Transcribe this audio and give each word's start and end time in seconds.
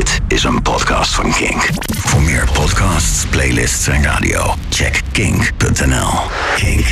Dit 0.00 0.20
is 0.28 0.44
een 0.44 0.62
podcast 0.62 1.14
van 1.14 1.32
Kink. 1.32 1.68
Voor 1.98 2.22
meer 2.22 2.48
podcasts, 2.52 3.26
playlists 3.26 3.86
en 3.86 4.02
radio, 4.02 4.54
check 4.68 5.00
kink.nl. 5.12 6.10
Kink. 6.56 6.86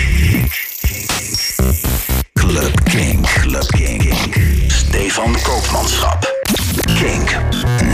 Club 2.33 2.85
Kink. 2.85 3.27
Club 3.41 3.67
Kink. 3.67 4.13
Stefan 4.67 5.37
Koopmanschap. 5.43 6.35
Kink. 6.95 7.37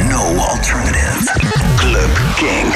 No 0.08 0.36
alternative. 0.36 1.32
Club 1.76 2.20
Kink. 2.36 2.74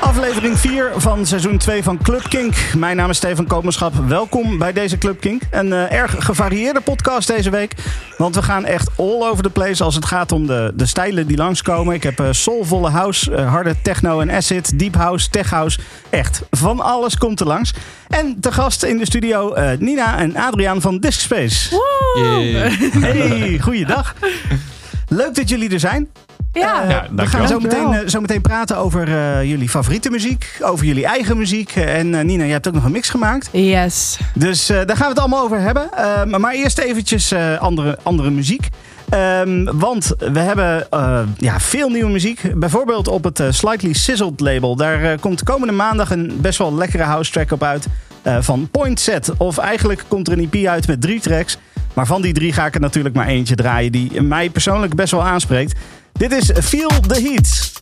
Aflevering 0.00 0.58
4 0.58 0.92
van 0.96 1.26
seizoen 1.26 1.58
2 1.58 1.82
van 1.82 1.98
Club 2.02 2.22
Kink. 2.28 2.54
Mijn 2.76 2.96
naam 2.96 3.10
is 3.10 3.16
Stefan 3.16 3.46
Koopmanschap. 3.46 3.94
Welkom 4.06 4.58
bij 4.58 4.72
deze 4.72 4.98
Club 4.98 5.20
Kink. 5.20 5.42
Een 5.50 5.72
eh, 5.72 5.92
erg 5.92 6.14
gevarieerde 6.18 6.80
podcast 6.80 7.28
deze 7.28 7.50
week. 7.50 7.74
Want 8.16 8.34
we 8.34 8.42
gaan 8.42 8.64
echt 8.64 8.90
all 8.96 9.22
over 9.22 9.42
the 9.42 9.50
place 9.50 9.84
als 9.84 9.94
het 9.94 10.04
gaat 10.04 10.32
om 10.32 10.46
de, 10.46 10.72
de 10.74 10.86
stijlen 10.86 11.26
die 11.26 11.36
langskomen. 11.36 11.94
Ik 11.94 12.02
heb 12.02 12.20
eh, 12.20 12.26
soulvolle 12.30 12.90
house, 12.90 13.34
eh, 13.34 13.50
harde 13.50 13.74
techno 13.82 14.20
en 14.20 14.30
acid, 14.30 14.78
deep 14.78 14.94
house, 14.94 15.30
tech 15.30 15.50
house. 15.50 15.78
Echt, 16.10 16.42
van 16.50 16.80
alles 16.80 17.18
komt 17.18 17.40
er 17.40 17.46
langs. 17.46 17.74
En 18.08 18.40
te 18.40 18.52
gast 18.52 18.82
in 18.82 18.98
de 18.98 19.06
studio 19.06 19.52
eh, 19.52 19.78
Nina 19.78 20.18
en 20.18 20.36
Adriaan 20.36 20.80
van 20.80 20.98
Discspace. 20.98 21.82
Hey, 23.00 23.58
goeiedag. 23.58 24.14
Leuk 25.08 25.34
dat 25.34 25.48
jullie 25.48 25.70
er 25.70 25.80
zijn. 25.80 26.08
Ja, 26.58 26.88
Eh, 26.88 27.02
we 27.16 27.26
gaan 27.26 27.48
zo 27.48 27.58
meteen, 27.60 27.92
eh, 27.92 28.08
zo 28.08 28.20
meteen 28.20 28.40
praten 28.40 28.76
over 28.76 29.08
eh, 29.08 29.44
jullie 29.44 29.68
favoriete 29.68 30.10
muziek, 30.10 30.58
over 30.62 30.86
jullie 30.86 31.06
eigen 31.06 31.36
muziek. 31.36 31.70
Eh, 31.76 31.98
En 31.98 32.14
eh, 32.14 32.24
Nina, 32.24 32.44
je 32.44 32.52
hebt 32.52 32.68
ook 32.68 32.74
nog 32.74 32.84
een 32.84 32.92
mix 32.92 33.08
gemaakt. 33.10 33.48
yes. 33.52 34.18
Dus 34.34 34.68
eh, 34.68 34.76
daar 34.76 34.96
gaan 34.96 35.04
we 35.06 35.12
het 35.12 35.18
allemaal 35.18 35.42
over 35.44 35.60
hebben. 35.60 35.88
Ehm, 35.96 36.40
maar 36.40 36.52
eerst 36.54 36.78
eventjes 36.78 37.30
eh, 37.32 37.58
andere, 37.58 37.98
andere 38.02 38.30
muziek. 38.30 38.68
Ehm, 39.08 39.64
want 39.74 40.12
we 40.32 40.38
hebben 40.38 40.86
eh, 40.90 41.20
ja, 41.36 41.60
veel 41.60 41.88
nieuwe 41.88 42.10
muziek. 42.10 42.40
Bijvoorbeeld 42.54 43.08
op 43.08 43.24
het 43.24 43.42
Slightly 43.50 43.92
Sizzled 43.92 44.40
label. 44.40 44.76
Daar 44.76 45.18
komt 45.20 45.42
komende 45.42 45.72
maandag 45.72 46.10
een 46.10 46.38
best 46.40 46.58
wel 46.58 46.74
lekkere 46.74 47.02
house 47.02 47.30
track 47.32 47.52
op 47.52 47.62
uit. 47.62 47.86
eh, 48.22 48.36
van 48.40 48.68
Point 48.70 49.00
Set. 49.00 49.32
Of 49.36 49.58
eigenlijk 49.58 50.04
komt 50.08 50.26
er 50.28 50.38
een 50.38 50.48
EP 50.50 50.66
uit 50.66 50.86
met 50.86 51.00
drie 51.00 51.20
tracks. 51.20 51.58
Maar 51.94 52.06
van 52.06 52.22
die 52.22 52.32
drie 52.32 52.52
ga 52.52 52.66
ik 52.66 52.74
er 52.74 52.80
natuurlijk 52.80 53.14
maar 53.14 53.26
eentje 53.26 53.54
draaien. 53.54 53.92
Die 53.92 54.22
mij 54.22 54.50
persoonlijk 54.50 54.94
best 54.94 55.10
wel 55.10 55.22
aanspreekt. 55.24 55.78
Dit 56.18 56.32
is 56.32 56.50
Feel 56.62 56.90
the 57.06 57.20
Heat. 57.20 57.77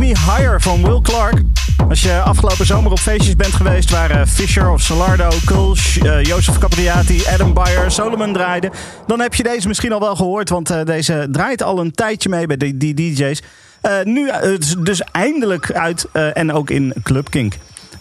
Me 0.00 0.06
Higher 0.06 0.60
van 0.60 0.82
Will 0.82 1.00
Clark. 1.02 1.42
Als 1.88 2.02
je 2.02 2.20
afgelopen 2.20 2.66
zomer 2.66 2.90
op 2.90 2.98
feestjes 2.98 3.36
bent 3.36 3.52
geweest 3.52 3.90
waar 3.90 4.10
eh, 4.10 4.26
Fisher 4.26 4.70
of 4.70 4.80
Solardo, 4.80 5.28
Kulsh, 5.44 5.96
eh, 5.98 6.22
Jozef 6.22 6.58
Capriati, 6.58 7.22
Adam 7.32 7.54
Beyer, 7.54 7.90
Solomon 7.90 8.32
draaiden, 8.32 8.70
dan 9.06 9.20
heb 9.20 9.34
je 9.34 9.42
deze 9.42 9.68
misschien 9.68 9.92
al 9.92 10.00
wel 10.00 10.16
gehoord, 10.16 10.48
want 10.48 10.70
eh, 10.70 10.84
deze 10.84 11.28
draait 11.32 11.62
al 11.62 11.78
een 11.80 11.90
tijdje 11.92 12.28
mee 12.28 12.46
bij 12.46 12.56
die, 12.56 12.76
die 12.76 12.94
DJ's. 12.94 13.42
Eh, 13.80 13.92
nu 14.04 14.30
dus- 14.58 14.74
dus 14.78 15.02
eindelijk 15.12 15.72
uit 15.72 16.06
eh, 16.12 16.36
en 16.36 16.52
ook 16.52 16.70
in 16.70 16.94
Club 17.02 17.30
Kink. 17.30 17.54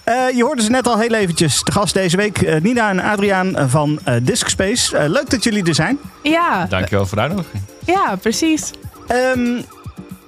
Eh, 0.03 0.15
je 0.35 0.43
hoorde 0.43 0.61
ze 0.61 0.69
net 0.69 0.87
al 0.87 0.99
heel 0.99 1.13
eventjes 1.13 1.63
te 1.63 1.71
gast 1.71 1.93
deze 1.93 2.17
week. 2.17 2.41
eh, 2.41 2.61
Nina 2.61 2.89
en 2.89 2.99
Adriaan 2.99 3.69
van 3.69 3.99
eh 4.03 4.13
Disc 4.21 4.47
Space. 4.47 4.97
Eh, 4.97 5.09
leuk 5.09 5.29
dat 5.29 5.43
jullie 5.43 5.63
er 5.63 5.75
zijn. 5.75 5.97
Ja, 6.23 6.65
Dankjewel 6.69 7.05
voor 7.05 7.17
de 7.17 7.23
uitnodiging. 7.23 7.63
ja, 7.85 8.15
precies. 8.21 8.71
Ehm, 9.07 9.61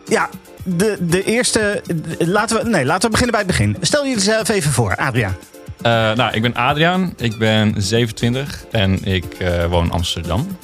ja, 0.08 0.30
de, 0.64 0.98
de 1.00 1.24
eerste. 1.24 1.82
Laten 2.20 2.64
we, 2.64 2.70
nee, 2.70 2.86
laten 2.86 3.04
we 3.04 3.10
beginnen 3.10 3.32
bij 3.32 3.40
het 3.40 3.48
begin. 3.58 3.76
Stel 3.82 4.06
jullie 4.06 4.20
zelf 4.22 4.50
even 4.50 4.72
voor, 4.72 4.96
Adriaan. 4.96 5.36
Eh, 5.82 5.92
nou, 5.92 6.34
ik 6.34 6.42
ben 6.42 6.54
Adriaan, 6.56 7.14
ik 7.18 7.38
ben 7.38 7.74
27 7.78 8.66
en 8.72 9.04
ik 9.04 9.26
eh, 9.40 9.66
woon 9.66 9.86
in 9.86 9.92
Amsterdam. 9.92 10.58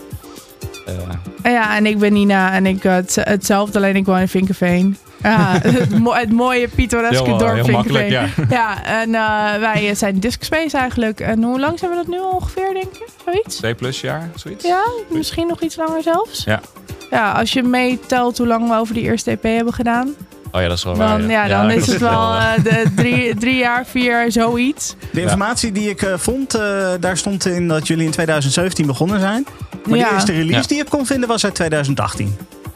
Eh, 0.85 1.51
Ja, 1.53 1.75
en 1.75 1.85
ik 1.85 1.99
ben 1.99 2.13
Nina 2.13 2.51
en 2.53 2.65
ik 2.65 2.83
het, 2.83 3.17
hetzelfde, 3.21 3.77
alleen 3.77 3.95
ik 3.95 4.05
woon 4.05 4.19
in 4.19 4.27
Vinkenveen. 4.27 4.97
Ja, 5.23 5.59
het, 5.61 5.99
mo- 5.99 6.13
het 6.13 6.31
mooie 6.31 6.67
pittoreske 6.67 7.23
dorp 7.37 7.53
heel 7.53 7.67
makkelijk, 7.67 8.07
Vinkenveen. 8.07 8.45
ja. 8.49 8.55
Ja, 8.83 9.01
en 9.01 9.15
eh, 9.15 9.59
wij 9.59 9.95
zijn 9.95 10.19
Discspace 10.19 10.77
eigenlijk. 10.77 11.19
En 11.19 11.43
hoe 11.43 11.59
lang 11.59 11.79
zijn 11.79 11.91
we 11.91 11.97
dat 11.97 12.07
nu 12.07 12.19
ongeveer, 12.19 12.73
denk 12.73 12.93
je? 12.93 13.07
Zoiets? 13.25 13.55
Twee 13.55 13.73
plus 13.75 14.01
jaar, 14.01 14.29
zoiets. 14.35 14.65
Ja, 14.65 14.83
misschien 15.09 15.47
nog 15.47 15.61
iets 15.61 15.75
langer 15.75 16.01
zelfs. 16.03 16.43
Ja. 16.43 16.61
Ja, 17.11 17.31
als 17.31 17.53
je 17.53 17.63
meetelt 17.63 18.37
hoe 18.37 18.47
lang 18.47 18.69
we 18.69 18.75
over 18.75 18.93
die 18.93 19.03
eerste 19.03 19.31
EP 19.31 19.43
hebben 19.43 19.73
gedaan, 19.73 20.13
Oh 20.51 20.61
ja, 20.61 20.67
dat 20.67 20.77
is 20.77 20.83
wel 20.83 20.95
waar. 20.95 21.17
dan, 21.17 21.29
ja, 21.29 21.47
dan 21.47 21.71
is 21.71 21.87
het 21.87 21.97
wel 21.99 22.35
eh, 22.35 22.51
de 22.63 22.83
drie, 22.95 23.35
drie 23.35 23.55
jaar, 23.57 23.85
vier 23.85 24.03
jaar, 24.03 24.31
zoiets. 24.31 24.95
De 25.11 25.21
informatie 25.21 25.71
die 25.71 25.89
ik 25.89 26.01
eh, 26.01 26.13
vond, 26.17 26.53
eh, 26.53 26.87
daar 26.99 27.17
stond 27.17 27.45
in 27.45 27.67
dat 27.67 27.87
jullie 27.87 28.05
in 28.05 28.11
2017 28.11 28.85
begonnen 28.85 29.19
zijn. 29.19 29.45
Maar 29.87 29.97
Ja. 29.97 30.07
de 30.07 30.13
eerste 30.13 30.31
release 30.31 30.59
Ja. 30.61 30.67
die 30.67 30.79
ik 30.79 30.85
kon 30.89 31.05
vinden 31.05 31.29
was 31.29 31.43
uit 31.45 31.55
2018. 31.55 32.35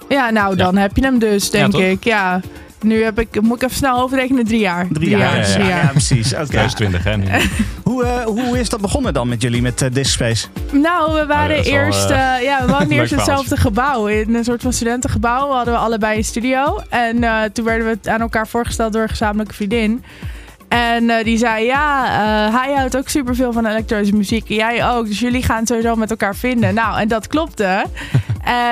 Ja, 0.09 0.29
nou, 0.29 0.55
dan 0.55 0.77
heb 0.77 0.95
je 0.95 1.03
hem 1.03 1.19
dus, 1.19 1.49
denk 1.49 1.73
ik. 1.77 2.03
Ja. 2.03 2.39
Nu 2.83 3.03
heb 3.03 3.19
ik, 3.19 3.41
moet 3.41 3.55
ik 3.55 3.63
even 3.63 3.75
snel 3.75 4.01
overrekenen, 4.01 4.45
drie 4.45 4.59
jaar. 4.59 4.87
Drie, 4.91 5.09
jaar. 5.09 5.37
ja, 5.37 5.43
drie 5.43 5.57
Ja, 5.63 5.69
jaar. 5.69 5.83
ja, 5.85 5.89
precies. 5.91 6.33
Oké. 6.33 6.45
2020, 6.55 7.03
hè? 7.03 7.17
nu. 7.17 7.25
Hoe, 7.83 8.03
eh, 8.03 8.23
hoe 8.25 8.59
is 8.59 8.69
dat 8.69 8.81
begonnen 8.81 9.13
dan 9.13 9.27
met 9.27 9.41
jullie, 9.41 9.61
met 9.61 9.81
uh, 9.81 9.89
Disc 9.91 10.11
Space? 10.13 10.47
Nou, 10.71 11.13
we 11.19 11.25
waren 11.25 11.59
Oh, 11.59 11.65
eerst, 11.65 12.09
eh, 12.09 12.35
eh, 12.35 12.43
ja, 12.43 12.59
we 12.65 12.67
woonden 12.71 12.87
leuk 12.87 12.97
eerst 12.97 13.15
hetzelfde 13.15 13.57
gebouw. 13.57 14.07
In 14.07 14.35
een 14.35 14.43
soort 14.43 14.61
van 14.61 14.73
studentengebouw 14.73 15.49
hadden 15.51 15.73
we 15.73 15.79
allebei 15.79 16.17
een 16.17 16.23
studio. 16.23 16.79
En 16.89 17.23
eh, 17.23 17.41
toen 17.53 17.65
werden 17.65 17.87
we 18.03 18.09
aan 18.11 18.21
elkaar 18.21 18.47
voorgesteld 18.47 18.93
door 18.93 19.01
een 19.01 19.09
gezamenlijke 19.09 19.53
vriendin. 19.53 20.03
En 20.71 21.09
eh, 21.09 21.23
die 21.23 21.37
zei, 21.37 21.65
ja, 21.65 22.05
eh, 22.05 22.55
hij 22.55 22.73
houdt 22.73 22.97
ook 22.97 23.09
superveel 23.09 23.53
van 23.53 23.65
elektronische 23.65 24.15
muziek. 24.15 24.47
Jij 24.47 24.89
ook. 24.89 25.05
Dus 25.05 25.19
jullie 25.19 25.43
gaan 25.43 25.57
het 25.57 25.67
sowieso 25.67 25.95
met 25.95 26.09
elkaar 26.09 26.35
vinden. 26.35 26.73
Nou, 26.73 26.99
en 26.99 27.07
dat 27.07 27.27
klopte. 27.27 27.63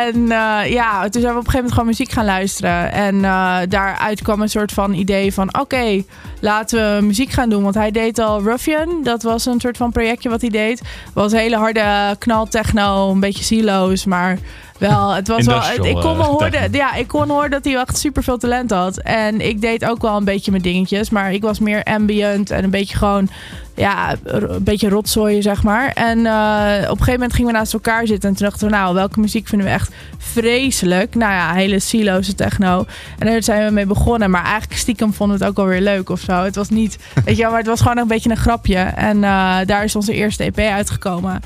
en 0.05 0.31
eh, 0.31 0.71
ja, 0.71 1.09
toen 1.09 1.21
zijn 1.21 1.33
we 1.33 1.39
op 1.39 1.45
een 1.45 1.51
gegeven 1.51 1.53
moment 1.53 1.71
gewoon 1.71 1.87
muziek 1.87 2.11
gaan 2.11 2.25
luisteren. 2.25 2.91
En 2.91 3.21
daaruit 3.69 4.21
kwam 4.21 4.41
een 4.41 4.49
soort 4.49 4.71
van 4.71 4.93
idee 4.93 5.33
van, 5.33 5.59
oké, 5.59 6.03
laten 6.39 6.95
we 6.95 7.05
muziek 7.05 7.31
gaan 7.31 7.49
doen. 7.49 7.63
Want 7.63 7.75
hij 7.75 7.91
deed 7.91 8.19
al 8.19 8.41
Ruffian. 8.41 9.03
Dat 9.03 9.23
was 9.23 9.45
een 9.45 9.59
soort 9.59 9.77
van 9.77 9.91
projectje 9.91 10.29
wat 10.29 10.41
hij 10.41 10.49
deed. 10.49 10.81
was 11.13 11.31
hele 11.31 11.55
harde 11.55 12.15
knaltechno, 12.19 13.11
een 13.11 13.19
beetje 13.19 13.43
silo's, 13.43 14.05
maar 14.05 14.37
wel, 14.79 15.13
het 15.13 15.27
was 15.27 15.45
wel. 15.45 15.61
Ik 15.81 15.93
kon 15.93 16.17
wel 16.17 16.19
eh, 16.19 16.25
horen, 16.25 16.51
techno. 16.51 16.77
ja, 16.77 16.93
ik 16.93 17.07
kon 17.07 17.29
horen 17.29 17.49
dat 17.49 17.65
hij 17.65 17.75
echt 17.75 17.97
super 17.97 18.23
veel 18.23 18.37
talent 18.37 18.71
had. 18.71 18.97
En 18.97 19.41
ik 19.41 19.61
deed 19.61 19.85
ook 19.85 20.01
wel 20.01 20.17
een 20.17 20.23
beetje 20.23 20.51
mijn 20.51 20.63
dingetjes, 20.63 21.09
maar 21.09 21.33
ik 21.33 21.41
was 21.41 21.59
meer 21.59 21.83
ambient 21.83 22.51
en 22.51 22.63
een 22.63 22.69
beetje 22.69 22.97
gewoon, 22.97 23.29
ja, 23.75 24.15
een 24.23 24.63
beetje 24.63 24.89
rotzooien, 24.89 25.41
zeg 25.41 25.63
maar. 25.63 25.91
En 25.93 26.25
eh, 26.25 26.75
op 26.81 26.89
een 26.89 26.97
gegeven 26.97 27.11
moment 27.11 27.33
gingen 27.33 27.51
we 27.51 27.57
naast 27.57 27.73
elkaar 27.73 28.07
zitten 28.07 28.29
en 28.29 28.35
toen 28.35 28.47
dachten 28.47 28.67
we, 28.67 28.75
nou, 28.75 28.93
welke 28.93 29.19
muziek 29.19 29.47
vinden 29.47 29.67
we 29.67 29.73
echt 29.73 29.91
vreselijk? 30.17 31.15
Nou 31.15 31.33
ja, 31.33 31.53
hele 31.53 31.79
siloze 31.79 32.35
techno. 32.35 32.85
En 33.17 33.27
daar 33.27 33.43
zijn 33.43 33.65
we 33.65 33.71
mee 33.71 33.85
begonnen, 33.85 34.29
maar 34.29 34.43
eigenlijk 34.43 34.79
stiekem 34.79 35.13
vonden 35.13 35.37
we 35.37 35.43
het 35.43 35.51
ook 35.51 35.57
wel 35.57 35.67
weer 35.67 35.81
leuk 35.81 36.09
of 36.09 36.19
zo. 36.19 36.43
Het 36.43 36.55
was 36.55 36.69
niet, 36.69 36.97
weet 37.25 37.35
je 37.35 37.41
wel, 37.41 37.49
maar 37.51 37.59
het 37.59 37.69
was 37.69 37.81
gewoon 37.81 37.97
een 37.97 38.07
beetje 38.07 38.29
een 38.29 38.37
grapje. 38.37 38.77
En 38.79 39.23
eh, 39.23 39.57
daar 39.65 39.83
is 39.83 39.95
onze 39.95 40.13
eerste 40.13 40.43
EP 40.43 40.57
uitgekomen. 40.57 41.41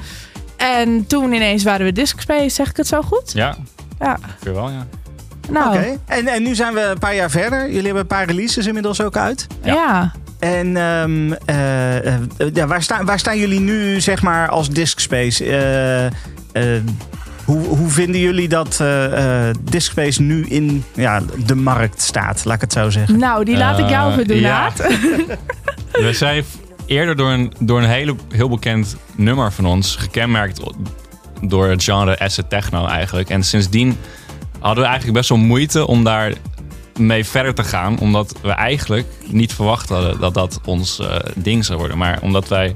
En 0.63 1.07
toen 1.07 1.33
ineens 1.33 1.63
waren 1.63 1.85
we 1.85 1.91
Disc 1.91 2.19
Space, 2.19 2.49
zeg 2.49 2.69
ik 2.69 2.77
het 2.77 2.87
zo 2.87 3.01
goed? 3.01 3.31
Ja, 3.33 3.55
Ja. 3.99 4.17
ongeveer 4.27 4.53
wel, 4.53 4.69
ja. 4.69 4.85
Nou, 5.49 5.77
Oké. 5.77 5.97
En, 6.05 6.27
en 6.27 6.43
nu 6.43 6.55
zijn 6.55 6.73
we 6.73 6.81
een 6.81 6.99
paar 6.99 7.15
jaar 7.15 7.29
verder. 7.29 7.65
Jullie 7.65 7.83
hebben 7.83 8.01
een 8.01 8.07
paar 8.07 8.25
releases 8.25 8.65
inmiddels 8.67 9.01
ook 9.01 9.17
uit. 9.17 9.47
ja. 9.63 10.11
En 10.39 10.77
ehm, 10.77 11.31
eh, 11.45 12.07
eh, 12.07 12.19
ja, 12.53 12.67
waar, 12.67 12.81
staan, 12.83 13.05
waar 13.05 13.19
staan 13.19 13.37
jullie 13.37 13.59
nu, 13.59 14.01
zeg 14.01 14.21
maar, 14.21 14.49
als 14.49 14.69
Disc 14.69 14.99
Space? 14.99 15.45
Eh, 16.53 16.63
hoe, 17.45 17.65
hoe 17.65 17.89
vinden 17.89 18.21
jullie 18.21 18.47
dat 18.47 18.77
eh 18.81 19.47
eh 19.49 19.55
Disc 19.63 19.91
Space 19.91 20.21
nu 20.21 20.45
in 20.45 20.83
ja, 20.93 21.21
de 21.45 21.55
markt 21.55 22.01
staat? 22.01 22.45
Laat 22.45 22.55
ik 22.55 22.61
het 22.61 22.73
zo 22.73 22.89
zeggen. 22.89 23.19
Nou, 23.19 23.43
die 23.45 23.57
laat 23.57 23.79
ik 23.79 23.89
jou 23.89 24.11
even 24.11 24.27
doen, 24.27 24.39
ja. 24.39 24.71
We 25.91 26.13
zijn 26.13 26.43
eerder 26.85 27.15
door 27.15 27.31
een, 27.31 27.53
door 27.59 27.81
een 27.81 27.89
hele, 27.89 28.15
heel 28.29 28.49
bekend 28.49 28.97
nummer 29.15 29.51
van 29.51 29.65
ons 29.65 29.95
gekenmerkt 29.95 30.61
door 31.41 31.67
het 31.67 31.83
genre 31.83 32.19
acid 32.19 32.49
techno 32.49 32.85
eigenlijk. 32.85 33.29
En 33.29 33.43
sindsdien 33.43 33.97
hadden 34.59 34.83
we 34.83 34.89
eigenlijk 34.89 35.17
best 35.17 35.29
wel 35.29 35.37
moeite 35.37 35.87
om 35.87 36.03
daar 36.03 36.33
mee 36.97 37.25
verder 37.25 37.53
te 37.53 37.63
gaan. 37.63 37.99
Omdat 37.99 38.35
we 38.41 38.51
eigenlijk 38.51 39.07
niet 39.25 39.53
verwacht 39.53 39.89
hadden 39.89 40.19
dat 40.19 40.33
dat 40.33 40.59
ons 40.65 40.99
eh, 40.99 41.15
ding 41.35 41.65
zou 41.65 41.79
worden. 41.79 41.97
Maar 41.97 42.19
omdat 42.21 42.47
wij 42.47 42.75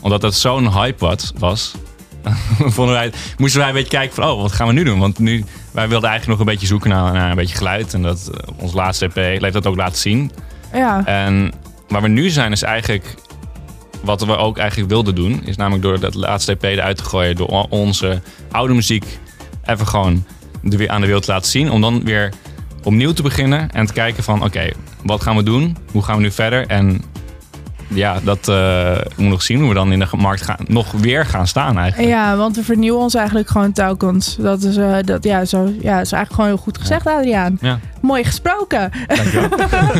omdat 0.00 0.22
het 0.22 0.34
zo'n 0.34 0.72
hype 0.72 1.04
was, 1.04 1.32
was 1.38 1.74
vonden 2.76 2.94
wij, 2.94 3.12
moesten 3.38 3.60
wij 3.60 3.68
een 3.68 3.74
beetje 3.74 3.90
kijken 3.90 4.14
van, 4.14 4.24
oh, 4.24 4.42
wat 4.42 4.52
gaan 4.52 4.66
we 4.66 4.72
nu 4.72 4.84
doen? 4.84 4.98
Want 4.98 5.18
nu, 5.18 5.44
wij 5.70 5.88
wilden 5.88 6.08
eigenlijk 6.08 6.38
nog 6.38 6.48
een 6.48 6.52
beetje 6.52 6.66
zoeken 6.66 6.90
naar, 6.90 7.12
naar 7.12 7.30
een 7.30 7.36
beetje 7.36 7.56
geluid. 7.56 7.94
En 7.94 8.02
dat, 8.02 8.30
eh, 8.34 8.48
ons 8.56 8.72
laatste 8.72 9.04
EP 9.04 9.14
heeft 9.14 9.52
dat 9.52 9.66
ook 9.66 9.76
laten 9.76 9.98
zien. 9.98 10.30
Ja. 10.72 11.04
En 11.04 11.52
waar 11.88 12.02
we 12.02 12.08
nu 12.08 12.30
zijn 12.30 12.52
is 12.52 12.62
eigenlijk 12.62 13.14
wat 14.02 14.24
we 14.24 14.36
ook 14.36 14.58
eigenlijk 14.58 14.90
wilden 14.90 15.14
doen. 15.14 15.44
Is 15.44 15.56
namelijk 15.56 15.82
door 15.82 16.00
dat 16.00 16.14
laatste 16.14 16.52
EP 16.52 16.62
eruit 16.62 16.96
te 16.96 17.04
gooien. 17.04 17.36
Door 17.36 17.66
onze 17.68 18.20
oude 18.50 18.74
muziek 18.74 19.18
even 19.64 19.86
gewoon 19.86 20.24
weer 20.62 20.90
aan 20.90 21.00
de 21.00 21.06
wereld 21.06 21.24
te 21.24 21.32
laten 21.32 21.50
zien. 21.50 21.70
Om 21.70 21.80
dan 21.80 22.04
weer 22.04 22.32
opnieuw 22.82 23.12
te 23.12 23.22
beginnen. 23.22 23.70
En 23.70 23.86
te 23.86 23.92
kijken 23.92 24.22
van 24.22 24.44
oké, 24.44 24.70
wat 25.02 25.22
gaan 25.22 25.36
we 25.36 25.42
doen? 25.42 25.76
Hoe 25.92 26.02
gaan 26.02 26.16
we 26.16 26.22
nu 26.22 26.30
verder? 26.30 26.66
En 26.66 27.02
ja, 27.88 28.18
dat 28.22 28.48
eh 28.48 28.96
moet 29.16 29.28
nog 29.28 29.42
zien 29.42 29.58
hoe 29.58 29.68
we 29.68 29.74
dan 29.74 29.92
in 29.92 29.98
de 29.98 30.06
markt 30.16 30.42
gaan, 30.42 30.56
nog 30.66 30.92
weer 30.92 31.26
gaan 31.26 31.46
staan 31.46 31.78
eigenlijk. 31.78 32.10
ja, 32.10 32.36
want 32.36 32.56
we 32.56 32.64
vernieuwen 32.64 33.00
ons 33.00 33.14
eigenlijk 33.14 33.48
gewoon 33.48 33.72
telkens. 33.72 34.36
Dat 34.40 34.62
is, 34.62 34.76
eh, 34.76 34.96
dat, 35.04 35.24
ja, 35.24 35.44
zo, 35.44 35.64
ja, 35.64 36.00
is 36.00 36.12
eigenlijk 36.12 36.32
gewoon 36.32 36.46
heel 36.46 36.56
goed 36.56 36.78
gezegd, 36.78 37.06
Adriaan. 37.06 37.58
Ja, 37.60 37.78
Mooi 38.00 38.24
gesproken. 38.24 38.90
dankjewel. 39.06 39.48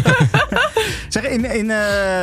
Zeg, 1.08 1.22
in, 1.22 1.44
in 1.54 1.70
eh, 1.70 1.78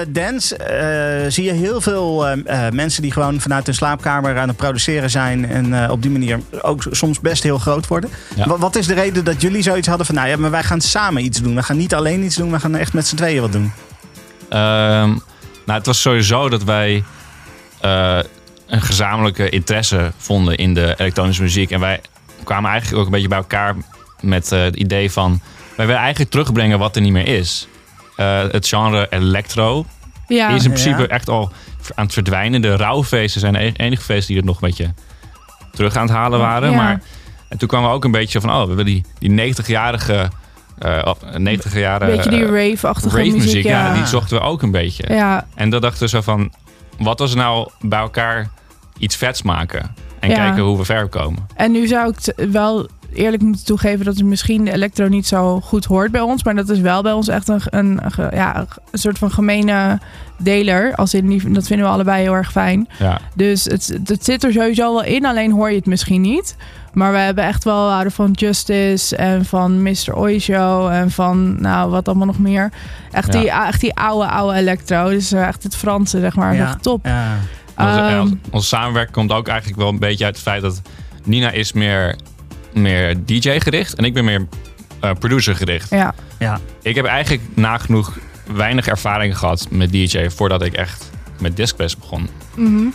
dance 0.08 0.56
eh, 0.58 1.32
zie 1.32 1.44
je 1.44 1.52
heel 1.52 1.82
veel 1.82 2.28
eh, 2.28 2.66
eh, 2.68 2.74
mensen 2.74 3.02
die 3.02 3.12
gewoon 3.12 3.40
vanuit 3.42 3.66
hun 3.66 3.76
slaapkamer 3.76 4.40
aan 4.40 4.48
het 4.48 4.58
produceren 4.58 5.10
zijn. 5.10 5.50
En 5.50 5.84
eh, 5.84 5.92
op 5.92 6.02
die 6.02 6.12
manier 6.12 6.40
ook 6.62 6.84
soms 6.92 7.20
best 7.20 7.44
heel 7.44 7.58
groot 7.58 7.88
worden. 7.88 8.10
Ja. 8.36 8.48
Wat, 8.48 8.60
wat 8.60 8.76
is 8.76 8.88
de 8.88 8.94
reden 8.94 9.24
dat 9.26 9.42
jullie 9.42 9.62
zoiets 9.62 9.88
hadden 9.88 10.06
van, 10.06 10.16
nou 10.16 10.28
ja, 10.28 10.38
maar 10.38 10.52
wij 10.52 10.64
gaan 10.64 10.82
samen 10.82 11.24
iets 11.24 11.42
doen. 11.42 11.56
We 11.56 11.64
gaan 11.64 11.78
niet 11.78 11.94
alleen 11.96 12.24
iets 12.24 12.36
doen, 12.36 12.52
we 12.52 12.60
gaan 12.60 12.76
echt 12.76 12.94
met 12.94 13.08
z'n 13.08 13.16
tweeën 13.16 13.42
wat 13.42 13.52
doen. 13.52 13.72
Ehm, 14.50 15.16
nou, 15.66 15.78
het 15.78 15.86
was 15.86 16.02
sowieso 16.02 16.50
dat 16.50 16.64
wij 16.64 17.04
eh, 17.82 18.20
een 18.68 18.82
gezamenlijke 18.82 19.50
interesse 19.50 20.12
vonden 20.18 20.58
in 20.58 20.74
de 20.74 20.94
elektronische 20.98 21.42
muziek. 21.42 21.72
En 21.72 21.80
wij 21.80 22.02
kwamen 22.44 22.70
eigenlijk 22.70 23.00
ook 23.00 23.06
een 23.06 23.12
beetje 23.12 23.28
bij 23.28 23.38
elkaar 23.38 23.76
met 24.22 24.52
eh, 24.52 24.62
het 24.62 24.76
idee 24.76 25.12
van... 25.12 25.42
wij 25.76 25.86
willen 25.86 26.02
eigenlijk 26.02 26.32
terugbrengen 26.32 26.80
wat 26.80 26.96
er 26.96 27.02
niet 27.02 27.12
meer 27.12 27.28
is. 27.28 27.68
Eh, 28.16 28.42
het 28.52 28.68
genre 28.68 29.08
electro 29.10 29.86
Ja, 30.28 30.50
is 30.50 30.64
in 30.64 30.70
principe 30.72 31.02
Ja. 31.02 31.08
echt 31.08 31.30
al 31.30 31.52
aan 31.96 32.04
het 32.06 32.14
verdwijnen. 32.14 32.62
De 32.62 32.76
rouwfeesten 32.76 33.42
zijn 33.42 33.54
de 33.54 33.60
e- 33.66 33.72
enige 33.76 34.04
feesten 34.04 34.28
die 34.28 34.38
het 34.38 34.46
nog 34.46 34.62
een 34.62 34.68
beetje 34.68 34.94
terug 35.72 35.96
aan 35.96 36.06
het 36.06 36.16
halen 36.16 36.40
waren. 36.40 36.70
Ja. 36.72 36.76
Maar 36.76 37.02
en 37.50 37.58
toen 37.58 37.68
kwamen 37.68 37.90
we 37.90 37.96
ook 37.96 38.04
een 38.04 38.12
beetje 38.12 38.42
van... 38.42 38.50
oh, 38.50 38.62
we 38.62 38.68
willen 38.68 38.86
die, 38.86 39.06
die 39.20 39.54
90-jarige... 39.56 40.30
eh, 40.78 41.02
of 41.06 41.18
90-jarige 41.22 42.12
Beetje 42.16 42.30
die 42.30 42.46
rave-achtige 42.46 43.18
rave 43.18 43.30
muziek. 43.32 43.42
muziek, 43.44 43.64
ja. 43.64 43.88
ja. 43.88 43.94
die 43.94 44.06
zochten 44.06 44.38
we 44.38 44.44
ook 44.44 44.62
een 44.62 44.72
beetje. 44.72 45.14
ja. 45.14 45.46
En 45.56 45.70
dan 45.70 45.82
dachten 45.82 46.02
we 46.04 46.08
zo 46.10 46.22
van, 46.22 46.52
wat 46.98 47.22
als 47.22 47.34
we 47.34 47.40
nou 47.40 47.70
bij 47.82 48.00
elkaar 48.00 48.50
iets 48.98 49.16
vets 49.16 49.42
maken? 49.42 49.96
En 50.20 50.30
Ja. 50.30 50.36
kijken 50.36 50.64
hoe 50.64 50.78
we 50.78 50.86
ver 50.86 51.08
komen. 51.08 51.48
En 51.56 51.72
nu 51.72 51.88
zou 51.88 52.10
ik 52.10 52.16
t- 52.20 52.34
wel 52.52 52.88
eerlijk 53.14 53.44
moeten 53.44 53.66
toegeven 53.66 54.06
dat 54.06 54.16
het 54.16 54.26
misschien 54.26 54.66
de 54.66 54.72
elektro 54.72 55.08
niet 55.08 55.28
zo 55.28 55.60
goed 55.62 55.86
hoort 55.86 56.12
bij 56.12 56.22
ons. 56.22 56.44
Maar 56.44 56.56
dat 56.56 56.70
is 56.70 56.80
wel 56.80 57.02
bij 57.02 57.12
ons 57.12 57.28
echt 57.28 57.48
een, 57.48 57.62
een, 57.70 58.00
ja, 58.32 58.66
een 58.92 59.00
soort 59.00 59.18
van 59.18 59.32
gemene 59.32 60.00
deler. 60.38 60.96
Als 60.96 61.14
in 61.14 61.28
die, 61.28 61.52
dat 61.52 61.68
vinden 61.68 61.86
we 61.86 61.92
allebei 61.92 62.22
heel 62.22 62.34
erg 62.34 62.52
fijn. 62.52 62.88
Ja. 63.00 63.20
Dus 63.36 63.64
het, 63.64 64.00
het 64.06 64.26
zit 64.26 64.44
er 64.44 64.52
sowieso 64.54 64.94
wel 64.94 65.04
in, 65.04 65.26
alleen 65.26 65.52
hoor 65.52 65.70
je 65.70 65.76
het 65.76 65.86
misschien 65.86 66.22
niet. 66.22 66.56
Maar 66.96 67.12
we 67.12 67.18
hebben 67.18 67.44
echt 67.44 67.64
wel 67.64 67.86
we 67.86 67.92
houden 67.92 68.12
van 68.12 68.32
Justice 68.32 69.16
en 69.16 69.46
van 69.46 69.82
Mr. 69.84 70.14
Oi 70.18 70.40
Show 70.40 70.88
en 70.92 71.12
van, 71.12 71.62
nou, 71.62 71.90
wat 71.90 72.08
allemaal 72.08 72.26
nog 72.26 72.40
meer. 72.40 72.72
Echt, 73.12 73.34
Ja. 73.34 73.40
die, 73.40 73.52
echt 73.52 73.80
die 73.82 73.96
oude, 73.96 74.28
oude 74.30 74.58
electro. 74.58 75.10
Dus 75.10 75.32
echt 75.32 75.64
het 75.64 75.76
Franse, 75.76 76.20
zeg 76.20 76.36
maar. 76.36 76.56
Ja. 76.56 76.64
Echt 76.68 76.82
top. 76.84 77.06
Ja. 77.06 77.38
Onze, 77.78 78.00
Ehm, 78.00 78.20
onze- 78.22 78.38
onze 78.52 78.68
samenwerking 78.68 79.16
komt 79.16 79.32
ook 79.32 79.48
eigenlijk 79.48 79.80
wel 79.80 79.90
een 79.90 80.00
beetje 80.00 80.26
uit 80.26 80.34
het 80.36 80.44
feit 80.44 80.62
dat 80.62 80.82
Nina 81.24 81.52
is 81.52 81.74
meer, 81.74 82.16
meer 82.74 83.26
DJ 83.26 83.60
gericht 83.60 83.94
en 83.96 84.04
ik 84.06 84.14
ben 84.14 84.26
meer 84.26 84.48
eh, 85.00 85.12
producer 85.20 85.56
gericht. 85.56 85.90
Ja, 85.90 86.14
Ja. 86.40 86.60
Ik 86.82 86.96
heb 86.96 87.06
eigenlijk 87.06 87.42
nagenoeg 87.54 88.18
weinig 88.54 88.88
ervaring 88.88 89.38
gehad 89.38 89.68
met 89.70 89.92
DJ 89.92 90.30
voordat 90.30 90.62
ik 90.62 90.74
echt 90.74 91.10
met 91.40 91.56
Discbest 91.56 92.00
begon. 92.00 92.30
Mhm. 92.56 92.86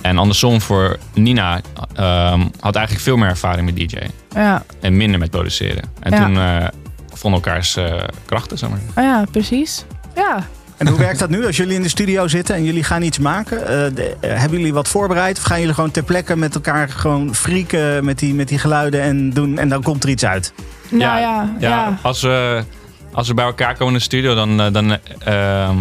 En 0.00 0.18
andersom 0.18 0.60
voor 0.60 0.98
Nina 1.14 1.60
ehm, 1.94 2.40
had 2.60 2.74
eigenlijk 2.76 3.04
veel 3.04 3.16
meer 3.16 3.28
ervaring 3.28 3.66
met 3.66 3.76
DJ 3.76 3.96
ja. 4.34 4.62
en 4.80 4.96
minder 4.96 5.18
met 5.18 5.30
produceren. 5.30 5.82
En 6.00 6.12
Ja. 6.12 6.24
toen 6.24 6.36
eh 6.36 6.66
vonden 7.14 7.42
elkaars 7.42 7.76
eh, 7.76 7.94
krachten, 8.24 8.58
zeg 8.58 8.68
maar. 8.70 8.78
Oh 8.96 9.04
ja, 9.04 9.24
precies. 9.30 9.84
Ja. 10.14 10.46
En 10.76 10.88
hoe 10.88 10.98
werkt 10.98 11.18
dat 11.18 11.28
nu 11.30 11.46
als 11.46 11.56
jullie 11.56 11.74
in 11.74 11.82
de 11.82 11.88
studio 11.88 12.28
zitten 12.28 12.54
en 12.54 12.64
jullie 12.64 12.84
gaan 12.84 13.02
iets 13.02 13.18
maken? 13.18 13.58
Eh, 13.66 13.94
de- 13.94 14.16
hebben 14.20 14.58
jullie 14.58 14.72
wat 14.74 14.88
voorbereid 14.88 15.36
of 15.38 15.42
gaan 15.44 15.60
jullie 15.60 15.74
gewoon 15.74 15.90
ter 15.90 16.02
plekke 16.02 16.36
met 16.36 16.54
elkaar 16.54 16.88
gewoon 16.88 17.34
frieken 17.34 18.04
met 18.04 18.18
die, 18.18 18.34
met 18.34 18.48
die 18.48 18.58
geluiden 18.58 19.02
en 19.02 19.30
doen 19.30 19.58
en 19.58 19.68
dan 19.68 19.82
komt 19.82 20.02
er 20.04 20.10
iets 20.10 20.24
uit? 20.24 20.52
Nou 20.90 21.02
ja, 21.02 21.18
ja. 21.20 21.68
ja, 21.68 21.98
Als, 22.02 22.22
we, 22.22 22.64
als 23.12 23.28
we 23.28 23.34
bij 23.34 23.44
elkaar 23.44 23.72
komen 23.76 23.92
in 23.92 23.98
de 23.98 24.04
studio, 24.04 24.34
dan, 24.34 24.56
dan 24.72 24.90
eh, 25.18 25.64
ehm, 25.64 25.78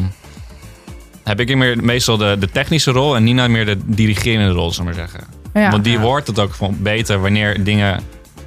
heb 1.24 1.40
ik 1.40 1.56
meer, 1.56 1.84
meestal 1.84 2.18
de, 2.18 2.36
de 2.40 2.50
technische 2.52 2.92
rol 2.92 3.16
en 3.16 3.24
Nina 3.24 3.48
meer 3.48 3.66
de 3.66 3.78
dirigerende 3.86 4.54
rol, 4.54 4.72
zal 4.72 4.88
ik 4.88 4.96
maar 4.96 5.08
zeggen. 5.10 5.28
Ja. 5.54 5.72
Want 5.72 5.84
die 5.84 5.94
Ja. 5.94 6.00
hoort 6.00 6.28
het 6.28 6.40
ook 6.40 6.54
van 6.54 6.78
beter 6.82 7.22
wanneer 7.22 7.64
dingen 7.64 8.00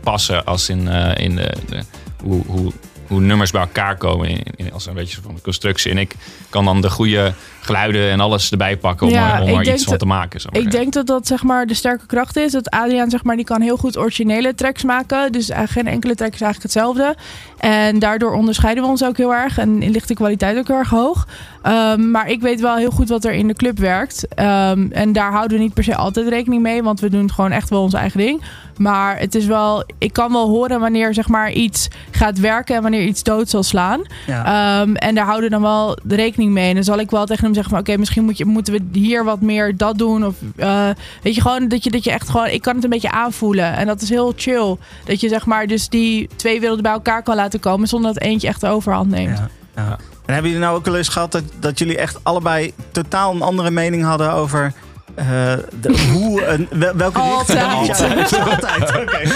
passen 0.02 0.44
als 0.44 0.68
in, 0.68 0.88
eh, 0.88 1.24
in 1.24 1.37
de, 1.37 1.52
de- 1.68 1.82
hoe, 2.22 2.42
hoe, 2.46 2.72
hoe 3.06 3.20
nummers 3.20 3.50
bij 3.50 3.60
elkaar 3.60 3.96
komen 3.96 4.28
in, 4.28 4.42
in, 4.56 4.72
als 4.72 4.87
een 4.87 4.94
beetje 4.94 5.20
van 5.22 5.34
de 5.34 5.40
constructie. 5.40 5.90
En 5.90 5.98
ik 5.98 6.14
kan 6.48 6.64
dan 6.64 6.80
de 6.80 6.90
goede 6.90 7.32
geluiden 7.60 8.10
en 8.10 8.20
alles 8.20 8.50
erbij 8.50 8.76
pakken 8.76 9.06
om, 9.06 9.12
Ja, 9.12 9.37
er- 9.37 9.42
om 9.42 9.48
er 9.58 9.72
iets 9.74 9.84
van 9.84 9.96
te 9.98 10.06
maken. 10.06 10.40
ik 10.40 10.52
maar 10.52 10.60
Ik 10.62 10.70
denk 10.70 10.92
dat 10.92 11.06
dat 11.06 11.26
zeg 11.26 11.42
maar 11.42 11.66
de 11.66 11.74
sterke 11.74 12.06
kracht 12.06 12.37
is. 12.37 12.52
Dat 12.52 12.70
Adriaan 12.70 13.10
zeg 13.10 13.24
maar 13.24 13.37
die 13.37 13.44
kan 13.44 13.60
heel 13.60 13.76
goed 13.76 13.98
originele 13.98 14.54
tracks 14.54 14.84
maken. 14.84 15.32
Dus 15.32 15.48
eigenlijk 15.48 15.87
geen 15.87 15.94
enkele 15.94 16.14
track 16.14 16.34
is 16.34 16.40
eigenlijk 16.40 16.62
hetzelfde. 16.74 17.16
En 17.64 17.98
daardoor 17.98 18.33
onderscheiden 18.33 18.83
we 18.83 18.88
ons 18.88 19.05
ook 19.05 19.16
heel 19.16 19.35
erg. 19.35 19.59
En 19.59 19.90
ligt 19.90 20.09
de 20.09 20.14
kwaliteit 20.14 20.59
ook 20.59 20.66
heel 20.66 20.77
erg 20.77 20.90
hoog. 20.90 21.27
Ehm, 21.62 22.11
maar 22.11 22.31
ik 22.31 22.40
weet 22.40 22.61
wel 22.61 22.77
heel 22.77 22.90
goed 22.90 23.09
wat 23.09 23.24
er 23.24 23.33
in 23.33 23.46
de 23.46 23.55
club 23.55 23.79
werkt. 23.79 24.27
Ehm, 24.35 24.87
en 24.90 25.12
daar 25.12 25.33
houden 25.33 25.57
we 25.57 25.62
niet 25.62 25.74
per 25.74 25.85
se 25.85 25.96
altijd 25.96 26.29
rekening 26.29 26.62
mee. 26.62 26.83
Want 26.83 27.00
we 27.00 27.11
doen 27.11 27.33
gewoon 27.33 27.50
echt 27.50 27.70
wel 27.70 27.83
ons 27.83 27.94
eigen 27.94 28.20
ding. 28.20 28.42
Maar 28.77 29.18
het 29.18 29.35
is 29.35 29.46
wel, 29.46 29.85
ik 29.98 30.12
kan 30.12 30.33
wel 30.33 30.48
horen 30.48 30.81
wanneer 30.81 31.14
zeg 31.14 31.29
maar 31.29 31.53
iets 31.53 31.88
gaat 32.11 32.38
werken 32.38 32.77
en 32.77 32.83
wanneer 32.83 33.03
iets 33.03 33.22
dood 33.22 33.48
zal 33.48 33.62
slaan. 33.62 34.03
Ja. 34.27 34.44
Ehm, 34.81 34.94
en 34.94 35.14
daar 35.14 35.24
houden 35.24 35.44
we 35.44 35.55
dan 35.55 35.62
wel 35.62 35.98
de 36.03 36.14
rekening 36.14 36.53
mee. 36.53 36.68
En 36.68 36.74
dan 36.74 36.85
zal 36.85 36.98
ik 36.98 37.11
wel 37.11 37.27
tegen 37.27 37.44
hem 37.44 37.55
zeggen 37.55 37.72
van... 37.72 37.81
oké, 37.81 37.96
misschien 37.96 38.24
moet 38.24 38.38
je, 38.38 38.44
moeten 38.44 38.72
we 38.72 38.98
hier 38.98 39.24
wat 39.24 39.40
meer 39.40 39.77
dat 39.77 39.98
doen. 39.98 40.27
Of 40.27 40.35
eh, 40.57 40.88
weet 41.22 41.35
je, 41.35 41.40
gewoon 41.40 41.68
dat 41.68 41.85
je, 41.85 41.90
dat 41.90 42.05
je 42.05 42.11
echt 42.11 42.29
gewoon... 42.29 42.46
Ik 42.46 42.62
kan 42.62 42.74
het 42.74 42.85
een 42.85 42.90
beetje 42.90 43.11
aanvoelen. 43.11 43.77
En 43.77 43.87
dat 43.87 44.03
is 44.03 44.09
heel 44.09 44.33
chill. 44.37 44.77
Dat 45.05 45.20
je 45.20 45.29
zeg 45.29 45.46
maar 45.46 45.66
dus 45.66 45.88
die 45.88 46.29
twee 46.37 46.61
werelden 46.61 46.83
bij 46.83 46.92
elkaar 46.92 47.22
kan 47.22 47.37
laten 47.37 47.53
komen... 47.58 47.88
zonder 47.88 48.14
dat 48.14 48.22
eentje 48.22 48.48
echt 48.48 48.60
de 48.60 48.68
overhand 48.68 49.10
neemt. 49.10 49.40
En 49.74 50.32
hebben 50.32 50.50
jullie 50.50 50.66
nou 50.66 50.76
ook 50.76 50.84
wel 50.84 50.96
eens 50.96 51.08
gehad 51.08 51.32
dat, 51.32 51.42
dat 51.60 51.78
jullie 51.78 51.98
echt 51.98 52.18
allebei 52.22 52.72
totaal 52.92 53.34
een 53.34 53.42
andere 53.42 53.70
mening 53.70 54.04
hadden 54.04 54.32
over 54.32 54.72
eh, 55.14 55.53
de, 55.81 56.11
hoe 56.12 56.46
een, 56.46 56.68
welke 56.96 57.20
richting? 57.20 57.61
Altijd. 57.61 58.31
Ja, 58.31 58.42
altijd. 58.42 58.90
Oké. 58.90 59.18